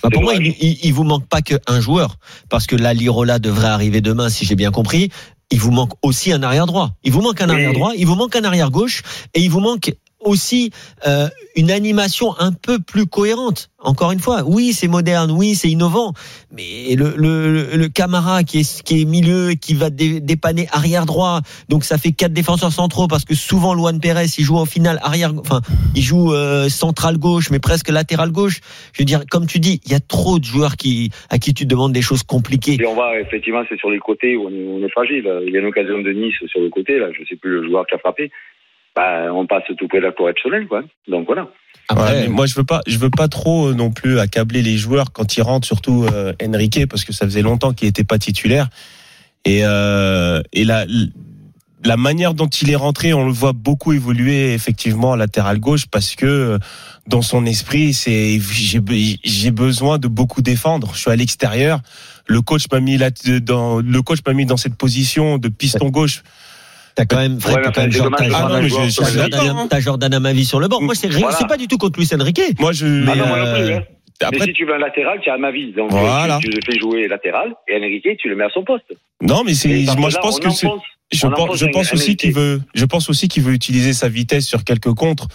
[0.04, 2.16] Bah, pour moi, il, il, il vous manque pas qu'un joueur,
[2.50, 5.10] parce que la Lirola devrait arriver demain, si j'ai bien compris.
[5.52, 6.92] Il vous manque aussi un arrière droit.
[7.04, 9.02] Il vous manque un arrière droit, il vous manque un arrière gauche,
[9.34, 10.72] et il vous manque aussi
[11.08, 13.70] euh, une animation un peu plus cohérente.
[13.82, 16.14] Encore une fois, oui, c'est moderne, oui, c'est innovant,
[16.52, 21.06] mais le, le, le Camara qui est, qui est milieu, qui va dé- dépanner arrière
[21.06, 24.66] droit, donc ça fait quatre défenseurs centraux parce que souvent Luan Pérez il joue au
[24.66, 25.62] final arrière, enfin
[25.96, 28.60] il joue euh, central gauche, mais presque latéral gauche.
[28.92, 31.54] Je veux dire, comme tu dis, il y a trop de joueurs qui à qui
[31.54, 32.78] tu demandes des choses compliquées.
[32.82, 35.24] Et on va effectivement, c'est sur les côtés où on est, on fragile.
[35.48, 37.68] Il y a une occasion de Nice sur le côté, là, je sais plus le
[37.70, 38.30] joueur qui a frappé.
[39.00, 40.82] Bah, on passe tout près de la correctionnelle, quoi.
[41.08, 41.48] Donc voilà.
[41.88, 44.62] Après, Ouais, mais moi je veux pas je veux pas trop euh, non plus accabler
[44.62, 48.04] les joueurs quand ils rentrent surtout euh, Enrique parce que ça faisait longtemps qu'il était
[48.04, 48.68] pas titulaire
[49.46, 50.86] et euh, et la
[51.86, 55.88] la manière dont il est rentré on le voit beaucoup évoluer effectivement à latéral gauche
[55.88, 56.58] parce que euh,
[57.08, 61.80] dans son esprit c'est j'ai besoin de beaucoup défendre je suis à l'extérieur
[62.28, 63.10] le coach m'a mis là
[63.42, 66.22] dans le coach m'a mis dans cette position de piston gauche
[67.00, 69.68] T'as quand même, Fred, Ouais, t'as mais quand même Jordan, dommage Ah non, Jordan- mais
[69.70, 70.82] t'as Jordan Amavi sur le banc.
[70.82, 71.38] Moi, c'est rien, Voilà.
[71.38, 72.42] c'est pas du tout contre Luis Enrique.
[72.60, 73.84] moi je Ah non, moi non euh, plus, hein.
[74.20, 75.72] Mais après si tu veux un latéral, tu as ma vie.
[75.72, 76.40] Donc Voilà.
[76.42, 78.84] tu, tu le fais jouer latéral et Enrique, tu le mets à son poste.
[79.22, 80.68] non mais c'est moi je pense on que c'est
[81.14, 84.66] Je pense, je aussi qu'il veut, je pense aussi qu'il veut utiliser sa vitesse sur
[84.66, 85.28] quelques contres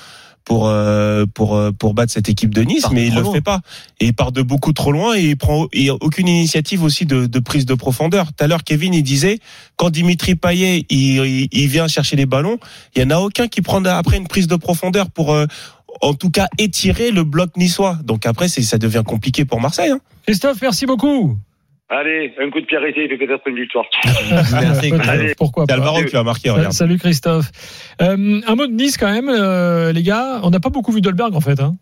[0.45, 3.61] pour euh, pour euh, pour battre cette équipe de Nice, mais il le fait pas.
[4.01, 7.27] Et il part de beaucoup trop loin et il prend et aucune initiative aussi de,
[7.27, 8.27] de prise de profondeur.
[8.33, 9.39] Tout à l'heure, Kevin il disait
[9.77, 12.59] quand Dimitri Payet il, il, il vient chercher les ballons,
[12.95, 15.47] il y en a aucun qui prend après une prise de profondeur pour euh,
[16.01, 17.99] en tout cas étirer le bloc niçois.
[18.05, 19.91] Donc après c'est ça devient compliqué pour Marseille.
[19.91, 20.01] Hein.
[20.27, 21.39] Christophe, merci beaucoup.
[21.95, 23.85] Allez, un coup de pied arrêté et peut-être une victoire.
[24.53, 25.35] Merci, Allez.
[25.37, 25.75] Pourquoi pas.
[25.75, 26.49] Alvaro qui a marqué.
[26.49, 26.73] Euh, Regarde.
[26.73, 27.53] Salut Christophe.
[28.03, 30.41] Euh, un mot de Nice quand même, euh, les gars.
[30.43, 31.61] On n'a pas beaucoup vu Dolberg en fait.
[31.61, 31.77] Hein.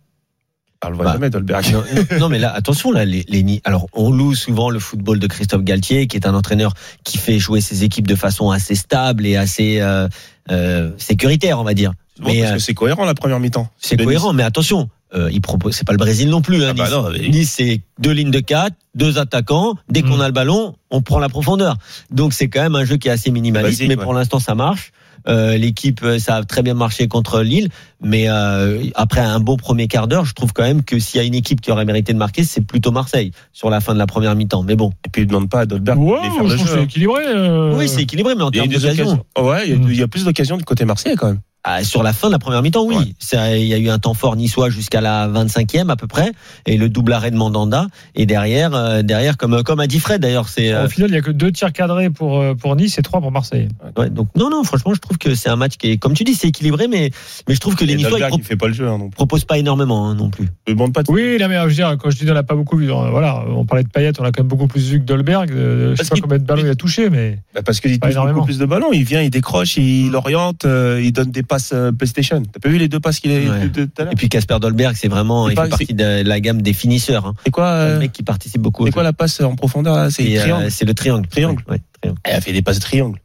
[0.84, 1.64] On le voit Bah, jamais, Dolberg.
[1.72, 1.82] Non,
[2.18, 5.62] non, mais là, attention, là, les, les Alors, on loue souvent le football de Christophe
[5.62, 9.36] Galtier, qui est un entraîneur qui fait jouer ses équipes de façon assez stable et
[9.36, 10.08] assez euh,
[10.50, 11.92] euh, sécuritaire, on va dire.
[12.18, 13.68] Bon, mais parce euh, que c'est cohérent la première mi-temps.
[13.78, 14.32] c'est cohérent.
[14.32, 16.64] Mais attention, euh, il propose, c'est pas le Brésil non plus.
[16.64, 16.92] Hein, Ah bah nice.
[16.92, 19.74] non, mais- Nice, c'est deux lignes de quatre, deux attaquants.
[19.88, 20.20] Dès qu'on Mm.
[20.22, 21.76] a le ballon, on prend la profondeur.
[22.10, 24.02] Donc c'est quand même un jeu qui est assez minimaliste, Basique, mais ouais.
[24.04, 24.92] pour l'instant ça marche.
[25.28, 27.68] Euh, L'équipe, euh, ça a très bien marché contre Lille,
[28.00, 31.22] mais euh, après un bon premier quart d'heure, je trouve quand même que s'il y
[31.22, 33.98] a une équipe qui aurait mérité de marquer, c'est plutôt Marseille sur la fin de
[34.00, 34.64] la première mi-temps.
[34.64, 36.48] Mais bon, Et puis, il ne demande pas à Dolberg Ouais, de je faire le
[36.56, 36.76] trouve que jeu.
[36.78, 37.22] c'est équilibré.
[37.28, 37.76] euh.
[37.76, 39.24] oui, c'est équilibré, mais en Il y a eu termes d'occasion.
[39.38, 41.40] ouais, il y a- il y a plus d'occasions du côté marseillais quand même.
[41.64, 42.96] Ah, sur la fin de la première mi-temps, oui.
[42.96, 43.04] Ouais.
[43.20, 46.32] Ça, Il y a eu un temps fort niçois jusqu'à la 25e à peu près,
[46.66, 47.86] et le double arrêt de Mandanda.
[48.16, 51.12] Et derrière, euh, derrière comme comme a dit Fred d'ailleurs, c'est euh, Au final, il
[51.12, 53.68] n'y a que deux tirs cadrés pour, euh, pour Nice et trois pour Marseille.
[53.96, 56.24] ouais, donc non non, franchement, je trouve que c'est un match qui est, comme tu
[56.24, 57.10] dis, c'est équilibré, mais
[57.48, 59.44] mais je trouve que les Niçois ils pro- fait pas le jeu hein, non proposent
[59.44, 60.48] pas énormément hein, non plus.
[60.66, 62.28] Il ne demande pas de Oui, là, mais euh, je veux dire, quand je dis
[62.28, 64.48] on l'a pas beaucoup vu, euh, voilà, on parlait de Payet, on a quand même
[64.48, 65.52] beaucoup plus vu que Dolberg.
[65.52, 68.00] euh, je sais pas qu'il- combien de ballons il a touché, mais Bah, parce qu'il
[68.00, 68.34] touche énormément.
[68.38, 68.92] beaucoup plus de ballons.
[68.92, 72.42] Il vient, il décroche, il oriente, euh, il donne des passes euh, PlayStation.
[72.42, 73.66] T'as pas vu les deux passes qu'il a Ouais.
[73.66, 76.22] eu tout à l'heure Et puis Casper Dolberg, c'est vraiment, il pas- fait partie de
[76.26, 77.26] la gamme des finisseurs.
[77.26, 77.34] Hein.
[77.44, 78.82] C'est quoi, Un euh, mec qui participe beaucoup.
[78.82, 80.70] au c'est quoi la passe en profondeur C'est euh, triangle.
[80.70, 81.28] C'est le triangle.
[81.28, 81.62] Triangle.
[81.68, 82.20] Ouais, triangle.
[82.24, 83.18] Elle a fait des passes de triangle.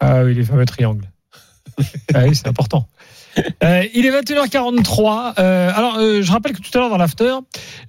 [0.00, 1.04] ah oui, les fameux triangles.
[2.14, 2.86] ah oui, c'est important.
[3.62, 5.34] Euh, il est 21h43.
[5.38, 7.32] Euh, alors, euh, je rappelle que tout à l'heure dans l'after,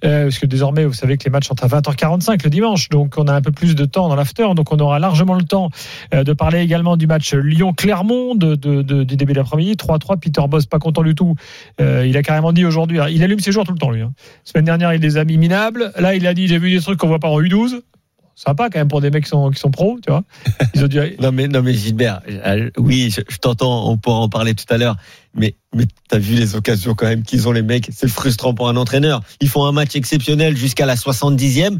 [0.04, 3.14] euh, parce que désormais, vous savez que les matchs sont à 20h45 le dimanche, donc
[3.16, 5.70] on a un peu plus de temps dans l'after, donc on aura largement le temps
[6.14, 9.72] euh, de parler également du match Lyon-Clermont de, de- de- du début de l'après-midi.
[9.76, 11.34] 3-3, Peter Boss pas content du tout.
[11.80, 14.02] Euh, il a carrément dit aujourd'hui, il allume ses joueurs tout le temps lui.
[14.02, 14.12] hein.
[14.44, 15.92] Semaine dernière, il les a mis minables.
[15.98, 17.80] Là, il a dit, j'ai vu des trucs qu'on voit pas en U12.
[18.38, 20.22] Sympa quand même pour des mecs qui sont, qui sont pros, tu vois.
[20.74, 24.18] Ils ont dit, Non mais non mais Gilbert, euh, oui, je, je t'entends, on pourra
[24.18, 24.96] en parler tout à l'heure.
[25.34, 28.68] Mais mais t'as vu les occasions quand même qu'ils ont les mecs, c'est frustrant pour
[28.68, 29.22] un entraîneur.
[29.40, 31.78] Ils font un match exceptionnel jusqu'à la 70e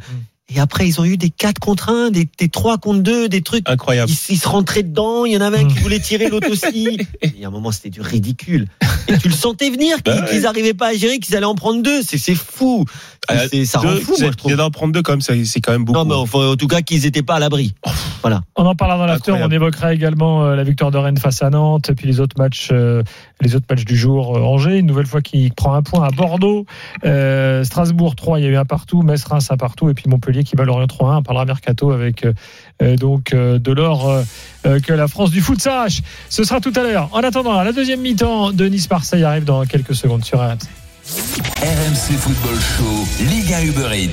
[0.55, 3.42] et après ils ont eu des 4 contre 1, des, des 3 contre 2, des
[3.42, 3.68] trucs.
[3.68, 4.11] Incroyable.
[4.11, 6.99] Ils, ils se rentraient dedans, il y en avait un qui voulait tirer l'autre aussi.
[7.22, 8.66] Il y a un moment c'était du ridicule.
[9.09, 10.28] Et tu le sentais venir qu'ils Bah ouais.
[10.30, 12.03] qu'ils arrivaient pas à gérer, qu'ils allaient en prendre deux.
[12.03, 12.84] C'est c'est fou.
[13.30, 14.51] Euh, C'est- ça rend Deux, fou moi je trouve.
[14.51, 15.99] c'est d'en prendre deux comme ça, c'est quand même beaucoup.
[15.99, 17.74] Non mais enfin, en tout cas qu'ils étaient pas à l'abri.
[18.22, 18.42] Voilà.
[18.57, 19.32] On en parlera dans l'after.
[19.32, 22.36] On évoquera également euh, la victoire de Rennes face à Nantes, et puis les autres
[22.38, 23.03] matchs, euh,
[23.40, 24.36] les autres matchs du jour.
[24.36, 26.64] Euh, Angers, une nouvelle fois qui prend un point à Bordeaux.
[27.05, 29.03] Euh, Strasbourg 3, il y a eu un partout.
[29.03, 31.18] Metz, Reims un partout, et puis Montpellier qui bat Lorient 3-1.
[31.18, 32.32] On parlera mercato avec euh,
[32.82, 34.22] euh, donc euh, de l'or
[34.64, 36.03] que la France du foot sache.
[36.28, 37.09] Ce sera tout à l'heure.
[37.12, 40.59] En attendant, la deuxième mi-temps de Nice-Marseille arrive dans quelques secondes sur RMC.
[41.62, 44.11] RMC Football Show, Liga Uber Eats.